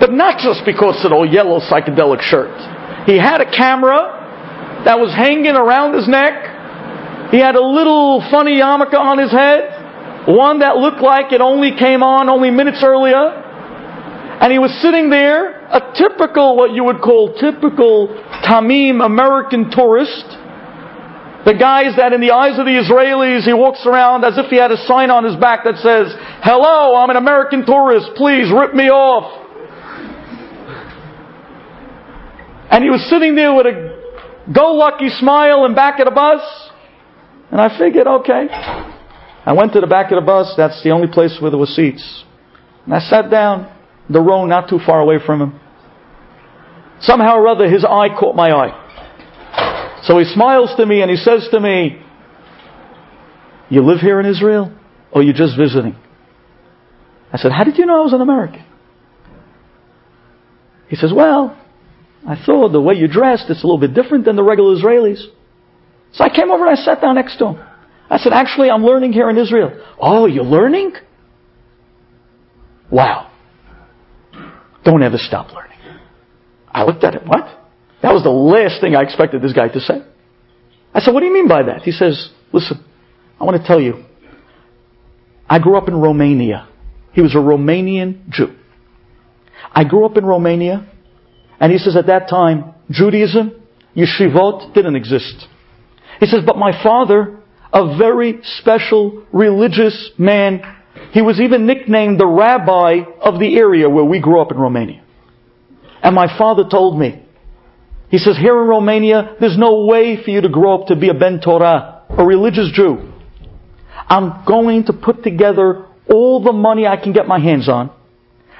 [0.00, 2.54] But not just because of the yellow psychedelic shirt.
[3.06, 7.30] He had a camera that was hanging around his neck.
[7.30, 9.80] He had a little funny yarmulke on his head
[10.26, 13.39] one that looked like it only came on only minutes earlier.
[14.40, 18.08] And he was sitting there, a typical, what you would call typical
[18.42, 20.24] Tamim American tourist.
[21.44, 24.56] The guys that in the eyes of the Israelis, he walks around as if he
[24.56, 28.72] had a sign on his back that says, Hello, I'm an American tourist, please rip
[28.72, 29.40] me off.
[32.70, 36.40] And he was sitting there with a go lucky smile and back of the bus.
[37.50, 38.48] And I figured, okay,
[39.44, 40.54] I went to the back of the bus.
[40.56, 42.24] That's the only place where there were seats.
[42.86, 43.70] And I sat down,
[44.10, 45.60] the row not too far away from him.
[47.00, 50.00] Somehow or other, his eye caught my eye.
[50.02, 52.02] So he smiles to me and he says to me,
[53.70, 54.76] You live here in Israel?
[55.12, 55.96] Or you just visiting?
[57.32, 58.64] I said, How did you know I was an American?
[60.88, 61.56] He says, Well,
[62.26, 65.24] I thought the way you dressed, it's a little bit different than the regular Israelis.
[66.12, 67.66] So I came over and I sat down next to him.
[68.10, 69.70] I said, actually, I'm learning here in Israel.
[69.98, 70.92] Oh, you're learning?
[72.90, 73.29] Wow.
[74.90, 75.78] Don't ever stop learning.
[76.68, 77.28] I looked at him.
[77.28, 77.44] What?
[78.02, 80.02] That was the last thing I expected this guy to say.
[80.92, 81.82] I said, what do you mean by that?
[81.82, 82.84] He says, listen,
[83.38, 84.04] I want to tell you.
[85.48, 86.68] I grew up in Romania.
[87.12, 88.56] He was a Romanian Jew.
[89.72, 90.90] I grew up in Romania,
[91.60, 93.62] and he says at that time, Judaism,
[93.94, 95.46] yeshivot, didn't exist.
[96.18, 97.40] He says, but my father
[97.72, 100.62] a very special religious man.
[101.12, 105.02] He was even nicknamed the rabbi of the area where we grew up in Romania.
[106.02, 107.24] And my father told me,
[108.10, 111.08] he says, here in Romania, there's no way for you to grow up to be
[111.08, 113.12] a Ben Torah, a religious Jew.
[114.08, 117.92] I'm going to put together all the money I can get my hands on,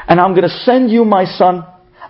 [0.06, 1.64] and I'm going to send you my son.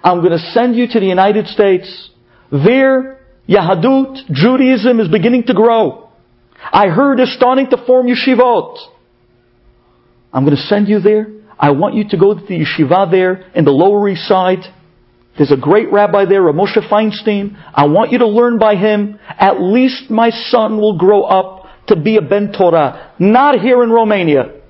[0.05, 2.11] I'm going to send you to the United States.
[2.53, 6.11] There, Yahadut, Judaism is beginning to grow.
[6.73, 8.79] I heard they're starting to form yeshivot.
[10.33, 11.27] I'm going to send you there.
[11.59, 14.61] I want you to go to the yeshiva there in the Lower East Side.
[15.37, 17.57] There's a great rabbi there, Moshe Feinstein.
[17.75, 19.19] I want you to learn by him.
[19.29, 23.15] At least my son will grow up to be a Ben Torah.
[23.19, 24.61] Not here in Romania.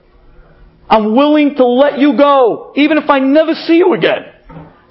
[0.88, 4.26] I'm willing to let you go, even if I never see you again.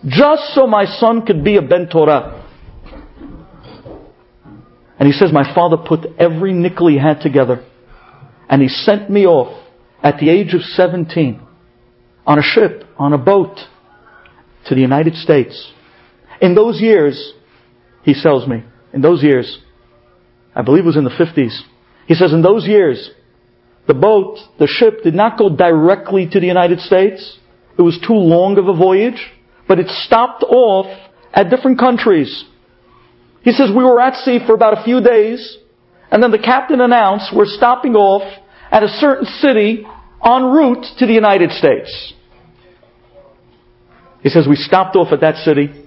[0.06, 2.46] Just so my son could be a Ben Torah.
[4.98, 7.66] And he says, My father put every nickel he had together
[8.50, 9.69] and he sent me off
[10.04, 11.42] at the age of 17
[12.26, 13.58] on a ship, on a boat
[14.66, 15.72] to the United States.
[16.42, 17.34] In those years,
[18.04, 19.60] he tells me, in those years,
[20.56, 21.60] I believe it was in the 50s,
[22.08, 23.12] he says, in those years,
[23.88, 27.38] the boat, the ship did not go directly to the United States.
[27.78, 29.32] It was too long of a voyage,
[29.68, 30.86] but it stopped off
[31.34, 32.46] at different countries.
[33.42, 35.58] He says, We were at sea for about a few days,
[36.12, 38.24] and then the captain announced we're stopping off
[38.72, 39.86] at a certain city
[40.24, 42.14] en route to the United States.
[44.22, 45.86] He says, We stopped off at that city.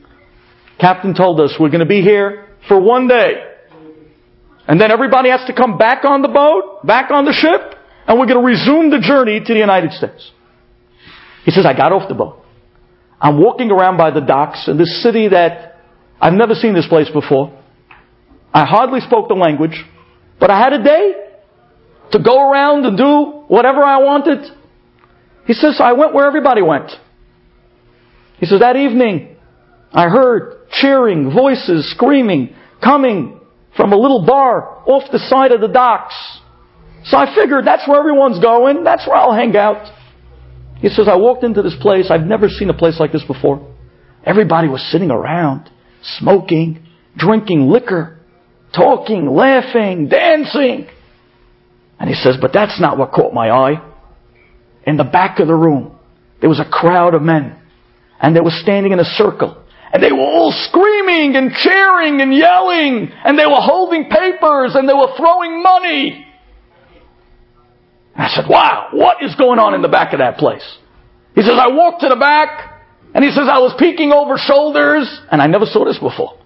[0.80, 3.48] Captain told us we're going to be here for one day.
[4.66, 8.18] And then everybody has to come back on the boat, back on the ship, and
[8.18, 10.30] we're going to resume the journey to the United States.
[11.44, 12.44] He says, I got off the boat.
[13.20, 15.78] I'm walking around by the docks in this city that
[16.20, 17.56] I've never seen this place before.
[18.54, 19.84] I hardly spoke the language,
[20.38, 21.14] but I had a day
[22.12, 24.50] to go around and do whatever I wanted.
[25.46, 26.90] He says, I went where everybody went.
[28.38, 29.36] He says, that evening,
[29.92, 33.40] I heard cheering, voices, screaming, coming
[33.76, 36.14] from a little bar off the side of the docks.
[37.04, 38.84] So I figured that's where everyone's going.
[38.84, 39.90] That's where I'll hang out.
[40.78, 42.10] He says, I walked into this place.
[42.10, 43.74] I've never seen a place like this before.
[44.24, 45.70] Everybody was sitting around
[46.18, 46.86] smoking,
[47.16, 48.20] drinking liquor,
[48.74, 50.88] talking, laughing, dancing.
[52.02, 53.80] And he says, but that's not what caught my eye.
[54.84, 55.96] In the back of the room,
[56.40, 57.56] there was a crowd of men.
[58.20, 59.62] And they were standing in a circle.
[59.92, 63.12] And they were all screaming and cheering and yelling.
[63.24, 66.26] And they were holding papers and they were throwing money.
[68.16, 70.78] And I said, wow, what is going on in the back of that place?
[71.36, 72.82] He says, I walked to the back
[73.14, 76.36] and he says, I was peeking over shoulders, and I never saw this before.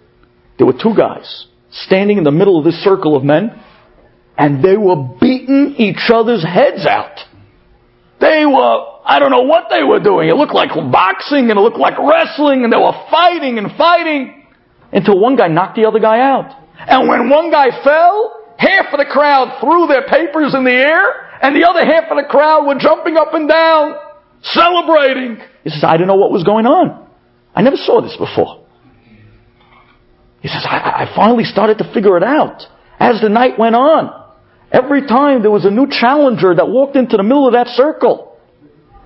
[0.58, 3.62] There were two guys standing in the middle of this circle of men,
[4.38, 7.18] and they were beating each other's heads out.
[8.20, 10.28] They were I don't know what they were doing.
[10.28, 14.46] It looked like boxing and it looked like wrestling and they were fighting and fighting
[14.92, 16.50] until one guy knocked the other guy out.
[16.76, 21.30] And when one guy fell, half of the crowd threw their papers in the air
[21.40, 23.94] and the other half of the crowd were jumping up and down,
[24.42, 25.38] celebrating.
[25.62, 27.08] He says, I didn't know what was going on.
[27.54, 28.66] I never saw this before.
[30.40, 32.62] He says, I, I finally started to figure it out
[32.98, 34.25] as the night went on.
[34.72, 38.36] Every time there was a new challenger that walked into the middle of that circle.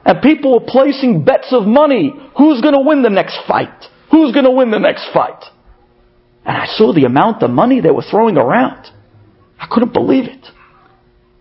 [0.05, 2.13] And people were placing bets of money.
[2.37, 3.87] Who's going to win the next fight?
[4.11, 5.45] Who's going to win the next fight?
[6.45, 8.87] And I saw the amount of money they were throwing around.
[9.59, 10.47] I couldn't believe it.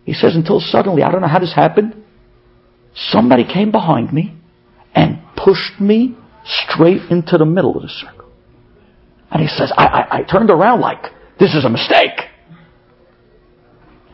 [0.04, 1.96] He says, until suddenly, I don't know how this happened,
[2.94, 4.34] somebody came behind me
[4.94, 8.30] and pushed me straight into the middle of the circle.
[9.32, 11.04] And he says, I, I, I turned around like,
[11.40, 12.20] this is a mistake.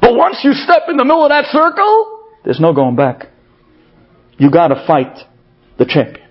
[0.06, 3.26] But once you step in the middle of that circle, there's no going back.
[4.38, 5.18] You gotta fight
[5.80, 6.28] the champion.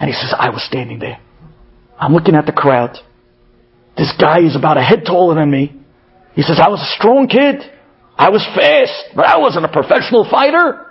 [0.00, 1.20] And he says, I was standing there.
[1.96, 2.98] I'm looking at the crowd.
[3.96, 5.72] This guy is about a head taller than me.
[6.34, 7.62] He says, I was a strong kid.
[8.18, 10.84] I was fast, but I wasn't a professional fighter.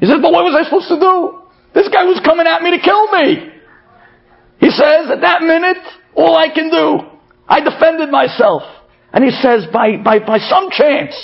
[0.00, 1.48] He says, but what was I supposed to do?
[1.72, 3.48] This guy was coming at me to kill me.
[4.60, 5.82] He says, at that minute,
[6.14, 7.00] all I can do,
[7.48, 8.64] I defended myself.
[9.14, 11.14] And he says, by, by, by some chance,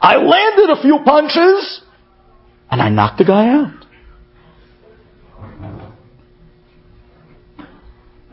[0.00, 1.82] I landed a few punches
[2.70, 3.84] and I knocked the guy out.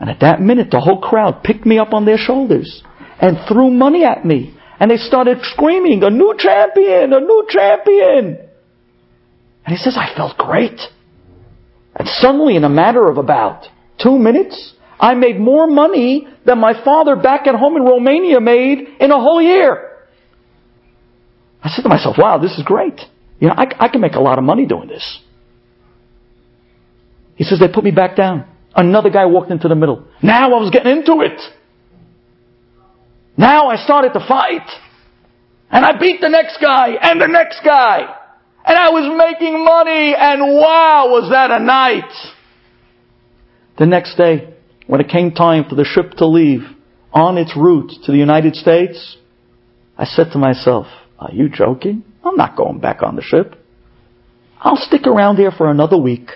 [0.00, 2.82] And at that minute, the whole crowd picked me up on their shoulders
[3.20, 4.56] and threw money at me.
[4.80, 8.38] And they started screaming, a new champion, a new champion.
[9.64, 10.80] And he says, I felt great.
[11.94, 13.66] And suddenly, in a matter of about
[14.02, 18.78] two minutes, I made more money than my father back at home in Romania made
[19.00, 19.90] in a whole year.
[21.62, 23.00] I said to myself, wow, this is great.
[23.38, 25.20] You know, I, I can make a lot of money doing this.
[27.36, 28.46] He says, they put me back down.
[28.74, 30.06] Another guy walked into the middle.
[30.22, 31.40] Now I was getting into it.
[33.36, 34.68] Now I started to fight.
[35.70, 38.00] And I beat the next guy and the next guy.
[38.64, 42.12] And I was making money and wow, was that a night.
[43.78, 44.51] The next day,
[44.86, 46.62] when it came time for the ship to leave
[47.12, 49.16] on its route to the United States,
[49.96, 50.86] I said to myself,
[51.18, 52.04] Are you joking?
[52.24, 53.56] I'm not going back on the ship.
[54.60, 56.30] I'll stick around here for another week.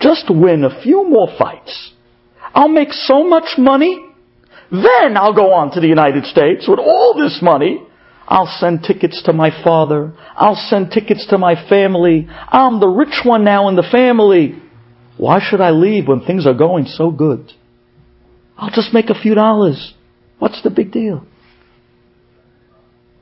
[0.00, 1.92] Just win a few more fights.
[2.54, 4.04] I'll make so much money.
[4.70, 7.82] Then I'll go on to the United States with all this money.
[8.26, 10.14] I'll send tickets to my father.
[10.34, 12.26] I'll send tickets to my family.
[12.30, 14.60] I'm the rich one now in the family.
[15.16, 17.52] Why should I leave when things are going so good?
[18.62, 19.92] I'll just make a few dollars.
[20.38, 21.26] What's the big deal?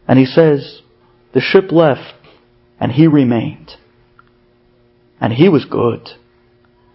[0.07, 0.83] And he says,
[1.33, 2.15] the ship left
[2.79, 3.71] and he remained.
[5.19, 6.07] And he was good.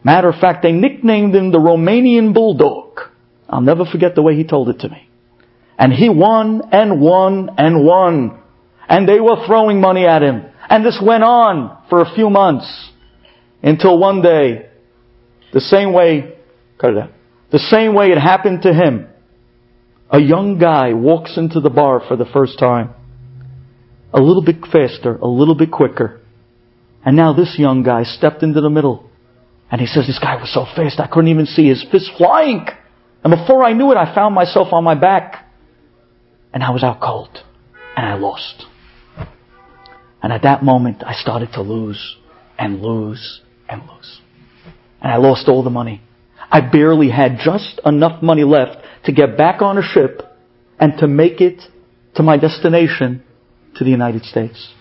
[0.03, 2.99] Matter of fact, they nicknamed him the Romanian Bulldog.
[3.49, 5.09] I'll never forget the way he told it to me.
[5.79, 8.39] And he won and won and won.
[8.87, 10.45] And they were throwing money at him.
[10.69, 12.91] And this went on for a few months.
[13.63, 14.69] Until one day,
[15.51, 16.37] the same way,
[16.77, 17.11] cut it out.
[17.55, 19.07] The same way it happened to him.
[20.09, 22.93] A young guy walks into the bar for the first time.
[24.13, 26.19] A little bit faster, a little bit quicker.
[27.05, 29.09] And now this young guy stepped into the middle.
[29.71, 32.67] And he says, this guy was so fast I couldn't even see his fist flying.
[33.23, 35.49] And before I knew it, I found myself on my back.
[36.53, 37.41] And I was out cold.
[37.95, 38.65] And I lost.
[40.21, 42.17] And at that moment, I started to lose
[42.59, 43.39] and lose
[43.69, 44.19] and lose.
[45.01, 46.01] And I lost all the money.
[46.49, 50.21] I barely had just enough money left to get back on a ship
[50.79, 51.61] and to make it
[52.15, 53.23] to my destination
[53.75, 54.73] to the United States.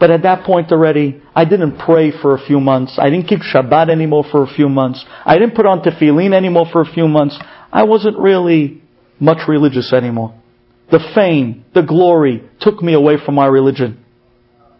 [0.00, 2.98] But at that point already, I didn't pray for a few months.
[2.98, 5.04] I didn't keep Shabbat anymore for a few months.
[5.24, 7.38] I didn't put on tefillin anymore for a few months.
[7.72, 8.82] I wasn't really
[9.18, 10.34] much religious anymore.
[10.90, 14.04] The fame, the glory took me away from my religion.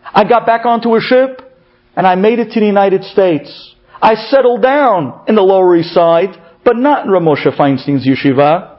[0.05, 1.43] I got back onto a ship
[1.97, 3.74] and I made it to the United States.
[4.01, 6.30] I settled down in the Lower East Side,
[6.64, 8.78] but not in Ramosha Feinstein's yeshiva.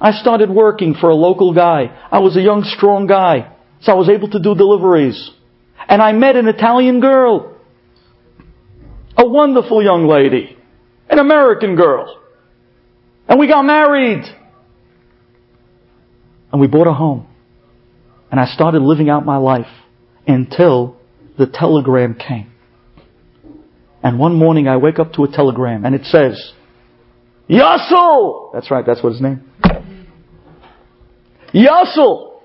[0.00, 1.84] I started working for a local guy.
[2.10, 5.30] I was a young, strong guy, so I was able to do deliveries.
[5.88, 7.56] And I met an Italian girl.
[9.16, 10.56] A wonderful young lady.
[11.08, 12.20] An American girl.
[13.28, 14.24] And we got married.
[16.52, 17.26] And we bought a home.
[18.30, 19.70] And I started living out my life
[20.26, 20.96] until
[21.38, 22.52] the telegram came.
[24.06, 26.52] And one morning I wake up to a telegram and it says,
[27.50, 28.52] Yassel!
[28.52, 29.42] That's right, that's what his name.
[31.52, 32.38] Yassel!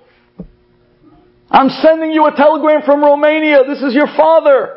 [1.51, 3.59] I'm sending you a telegram from Romania.
[3.67, 4.75] This is your father.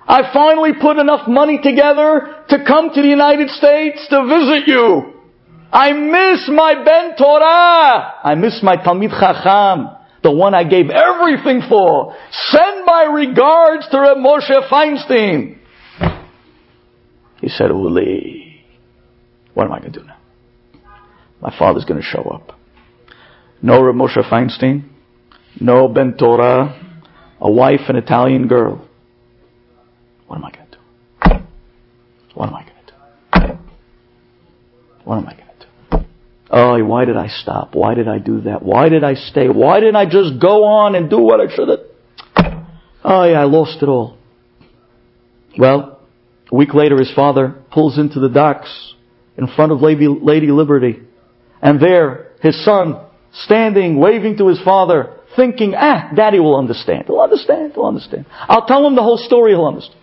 [0.00, 5.12] I finally put enough money together to come to the United States to visit you.
[5.70, 8.14] I miss my Ben Torah.
[8.24, 12.16] I miss my Talmid Chacham, the one I gave everything for.
[12.48, 15.59] Send my regards to Reb Moshe Feinstein.
[17.40, 18.62] He said, Uli,
[19.54, 20.16] what am I going to do now?
[21.40, 22.58] My father's going to show up.
[23.62, 24.88] No Reb Moshe Feinstein,
[25.60, 26.76] no Ben Torah,
[27.40, 28.86] a wife, an Italian girl.
[30.26, 30.78] What am I going to do?
[32.34, 33.58] What am I going to do?
[35.04, 36.04] What am I going to do?
[36.50, 37.74] Oh, why did I stop?
[37.74, 38.62] Why did I do that?
[38.62, 39.48] Why did I stay?
[39.48, 41.80] Why didn't I just go on and do what I should have?
[43.02, 44.18] Oh yeah, I lost it all.
[45.58, 45.99] Well,
[46.50, 48.94] a week later his father pulls into the docks
[49.36, 51.00] in front of Lady, Liberty.
[51.62, 57.04] And there, his son, standing, waving to his father, thinking, ah, daddy will understand.
[57.06, 58.26] He'll understand, he'll understand.
[58.30, 59.96] I'll tell him the whole story, he'll understand.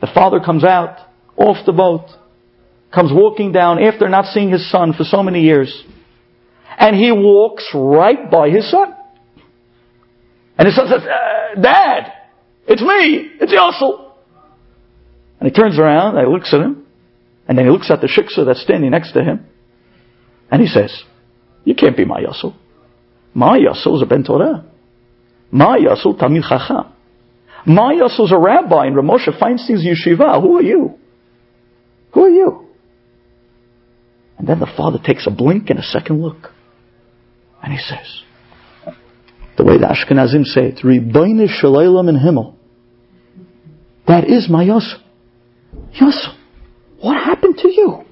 [0.00, 0.98] The father comes out,
[1.36, 2.06] off the boat,
[2.92, 5.84] comes walking down after not seeing his son for so many years.
[6.78, 8.94] And he walks right by his son.
[10.58, 12.12] And his son says, uh, Dad,
[12.66, 14.09] it's me, it's Yossel.
[15.40, 16.86] And he turns around and he looks at him.
[17.48, 19.46] And then he looks at the shiksa that's standing next to him.
[20.50, 21.02] And he says,
[21.64, 22.54] You can't be my Yossel.
[23.34, 24.66] My Yossel is a Ben Torah.
[25.50, 26.92] My Yossel, Talmid Chacham.
[27.66, 30.40] My Yossel is a rabbi in Ramosha Feinstein's yeshiva.
[30.40, 30.98] Who are you?
[32.12, 32.66] Who are you?
[34.38, 36.52] And then the father takes a blink and a second look.
[37.62, 38.22] And he says,
[39.56, 42.56] the way the Ashkenazim say it, Riboine Shalaylam in Himmel.
[44.06, 45.02] That is my Yossel.
[45.74, 46.36] Yossel,
[47.00, 48.04] what happened to you?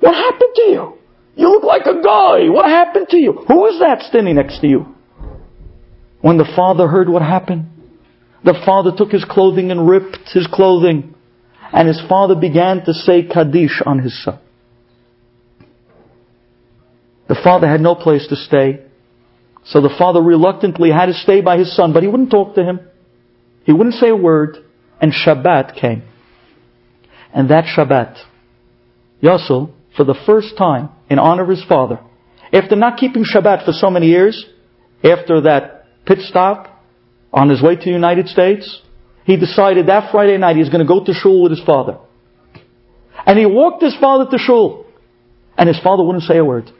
[0.00, 0.98] What happened to you?
[1.36, 2.48] You look like a guy.
[2.48, 3.32] What happened to you?
[3.48, 4.86] Who is that standing next to you?
[6.20, 7.66] When the father heard what happened,
[8.44, 11.14] the father took his clothing and ripped his clothing.
[11.72, 14.38] And his father began to say Kaddish on his son.
[17.28, 18.84] The father had no place to stay.
[19.64, 22.64] So the father reluctantly had to stay by his son, but he wouldn't talk to
[22.64, 22.80] him.
[23.64, 24.56] He wouldn't say a word.
[25.00, 26.02] And Shabbat came.
[27.32, 28.18] And that Shabbat,
[29.22, 32.00] Yossel, for the first time, in honor of his father,
[32.52, 34.44] after not keeping Shabbat for so many years,
[35.04, 36.82] after that pit stop
[37.32, 38.82] on his way to the United States,
[39.24, 41.98] he decided that Friday night he's going to go to shul with his father.
[43.26, 44.86] And he walked his father to shul.
[45.56, 46.70] And his father wouldn't say a word.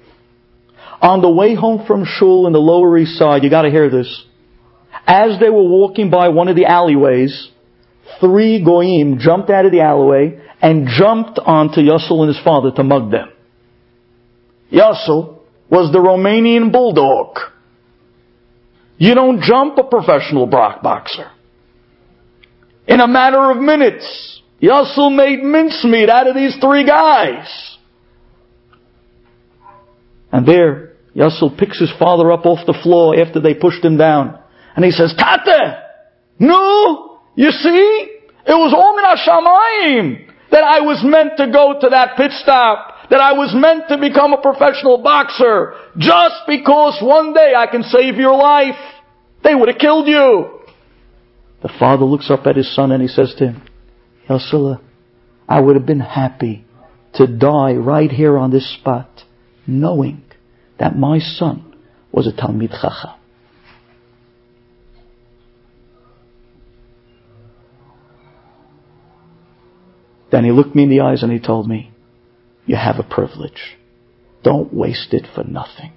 [1.00, 4.24] On the way home from shul in the Lower East Side, you gotta hear this.
[5.06, 7.50] As they were walking by one of the alleyways,
[8.18, 12.82] three goyim jumped out of the alleyway and jumped onto Yossel and his father to
[12.82, 13.30] mug them.
[14.72, 15.40] Yossel
[15.70, 17.38] was the Romanian bulldog.
[18.98, 21.30] You don't jump a professional Brock boxer.
[22.86, 27.78] In a matter of minutes, Yossel made mincemeat out of these three guys.
[30.32, 34.38] And there, Yossel picks his father up off the floor after they pushed him down.
[34.76, 35.74] And he says, Tate!
[36.38, 37.09] No!
[37.34, 38.16] You see?
[38.46, 43.20] It was Omin Hashamayim that I was meant to go to that pit stop, that
[43.20, 48.16] I was meant to become a professional boxer, just because one day I can save
[48.16, 48.78] your life.
[49.44, 50.60] They would have killed you.
[51.62, 53.62] The father looks up at his son and he says to him,
[54.28, 54.80] Yosela,
[55.48, 56.64] I would have been happy
[57.14, 59.24] to die right here on this spot,
[59.66, 60.22] knowing
[60.78, 61.76] that my son
[62.12, 63.19] was a Talmid Chacham.
[70.30, 71.92] Then he looked me in the eyes and he told me,
[72.66, 73.76] You have a privilege.
[74.42, 75.92] Don't waste it for nothing.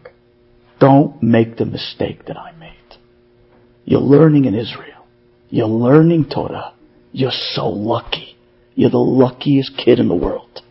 [0.79, 2.97] Don't make the mistake that I made.
[3.85, 5.05] You're learning in Israel.
[5.49, 6.73] You're learning Torah.
[7.11, 8.35] You're so lucky.
[8.75, 10.61] You're the luckiest kid in the world.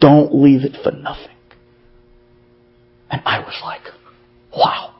[0.00, 1.36] Don't leave it for nothing.
[3.10, 3.82] And I was like,
[4.56, 4.94] wow.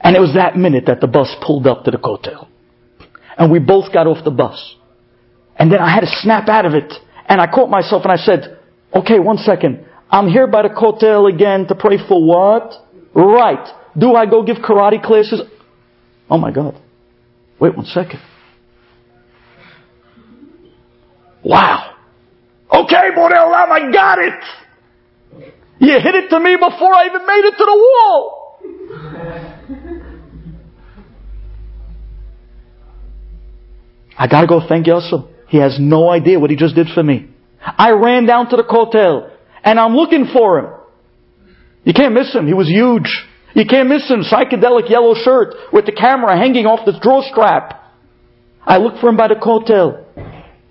[0.00, 2.48] And it was that minute that the bus pulled up to the Kotel.
[3.38, 4.76] And we both got off the bus.
[5.56, 6.92] And then I had to snap out of it.
[7.26, 8.58] And I caught myself and I said,
[8.94, 9.86] okay, one second.
[10.10, 12.74] I'm here by the Kotel again to pray for what?
[13.14, 13.66] Right.
[13.96, 15.42] Do I go give karate classes?
[16.28, 16.80] Oh my God.
[17.60, 18.20] Wait one second.
[21.42, 21.94] Wow.
[22.72, 24.44] Okay, Borel I got it.
[25.78, 28.40] You hit it to me before I even made it to the wall.
[34.18, 35.24] I gotta go thank Yosef.
[35.54, 37.28] He has no idea what he just did for me.
[37.62, 39.30] I ran down to the Kotel
[39.62, 40.66] and I'm looking for him.
[41.84, 42.48] You can't miss him.
[42.48, 43.24] He was huge.
[43.54, 47.88] You can't miss him, psychedelic yellow shirt with the camera hanging off the draw strap.
[48.66, 50.04] I look for him by the Kotel.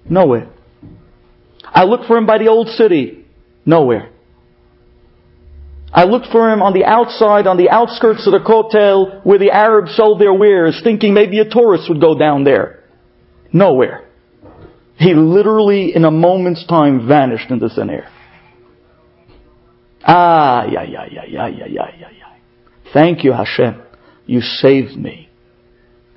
[0.10, 0.50] Nowhere.
[1.64, 3.26] I look for him by the old city.
[3.66, 4.10] Nowhere.
[5.94, 9.52] I looked for him on the outside, on the outskirts of the Kotel where the
[9.52, 12.84] Arabs sold their wares, thinking maybe a tourist would go down there.
[13.54, 14.10] Nowhere.
[14.98, 18.10] He literally, in a moment's time, vanished into thin air.
[20.06, 22.92] Ah, yeah, yeah, yeah, yeah, yeah, yeah, yeah, yeah.
[22.94, 23.82] Thank you, Hashem.
[24.26, 25.30] You saved me.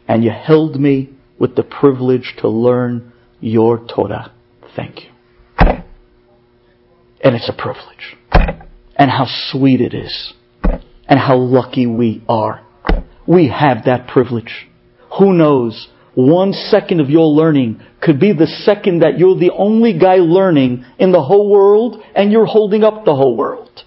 [0.08, 4.32] And you held me with the privilege to learn your Torah.
[4.74, 5.10] Thank you.
[5.58, 8.16] And it's a privilege
[8.96, 10.34] and how sweet it is
[11.08, 12.64] and how lucky we are.
[13.26, 14.68] We have that privilege.
[15.18, 15.88] Who knows?
[16.16, 20.86] One second of your learning could be the second that you're the only guy learning
[20.98, 23.84] in the whole world and you're holding up the whole world.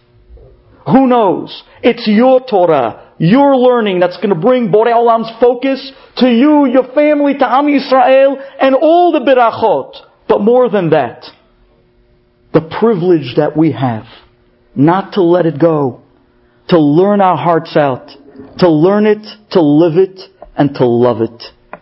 [0.86, 1.64] Who knows?
[1.82, 6.94] It's your Torah, your learning that's going to bring Borei Olam's focus to you, your
[6.94, 10.06] family, to Am Yisrael, and all the birachot.
[10.28, 11.26] But more than that,
[12.54, 14.06] the privilege that we have
[14.76, 16.04] not to let it go,
[16.68, 18.08] to learn our hearts out,
[18.60, 20.20] to learn it, to live it,
[20.56, 21.44] and to love it.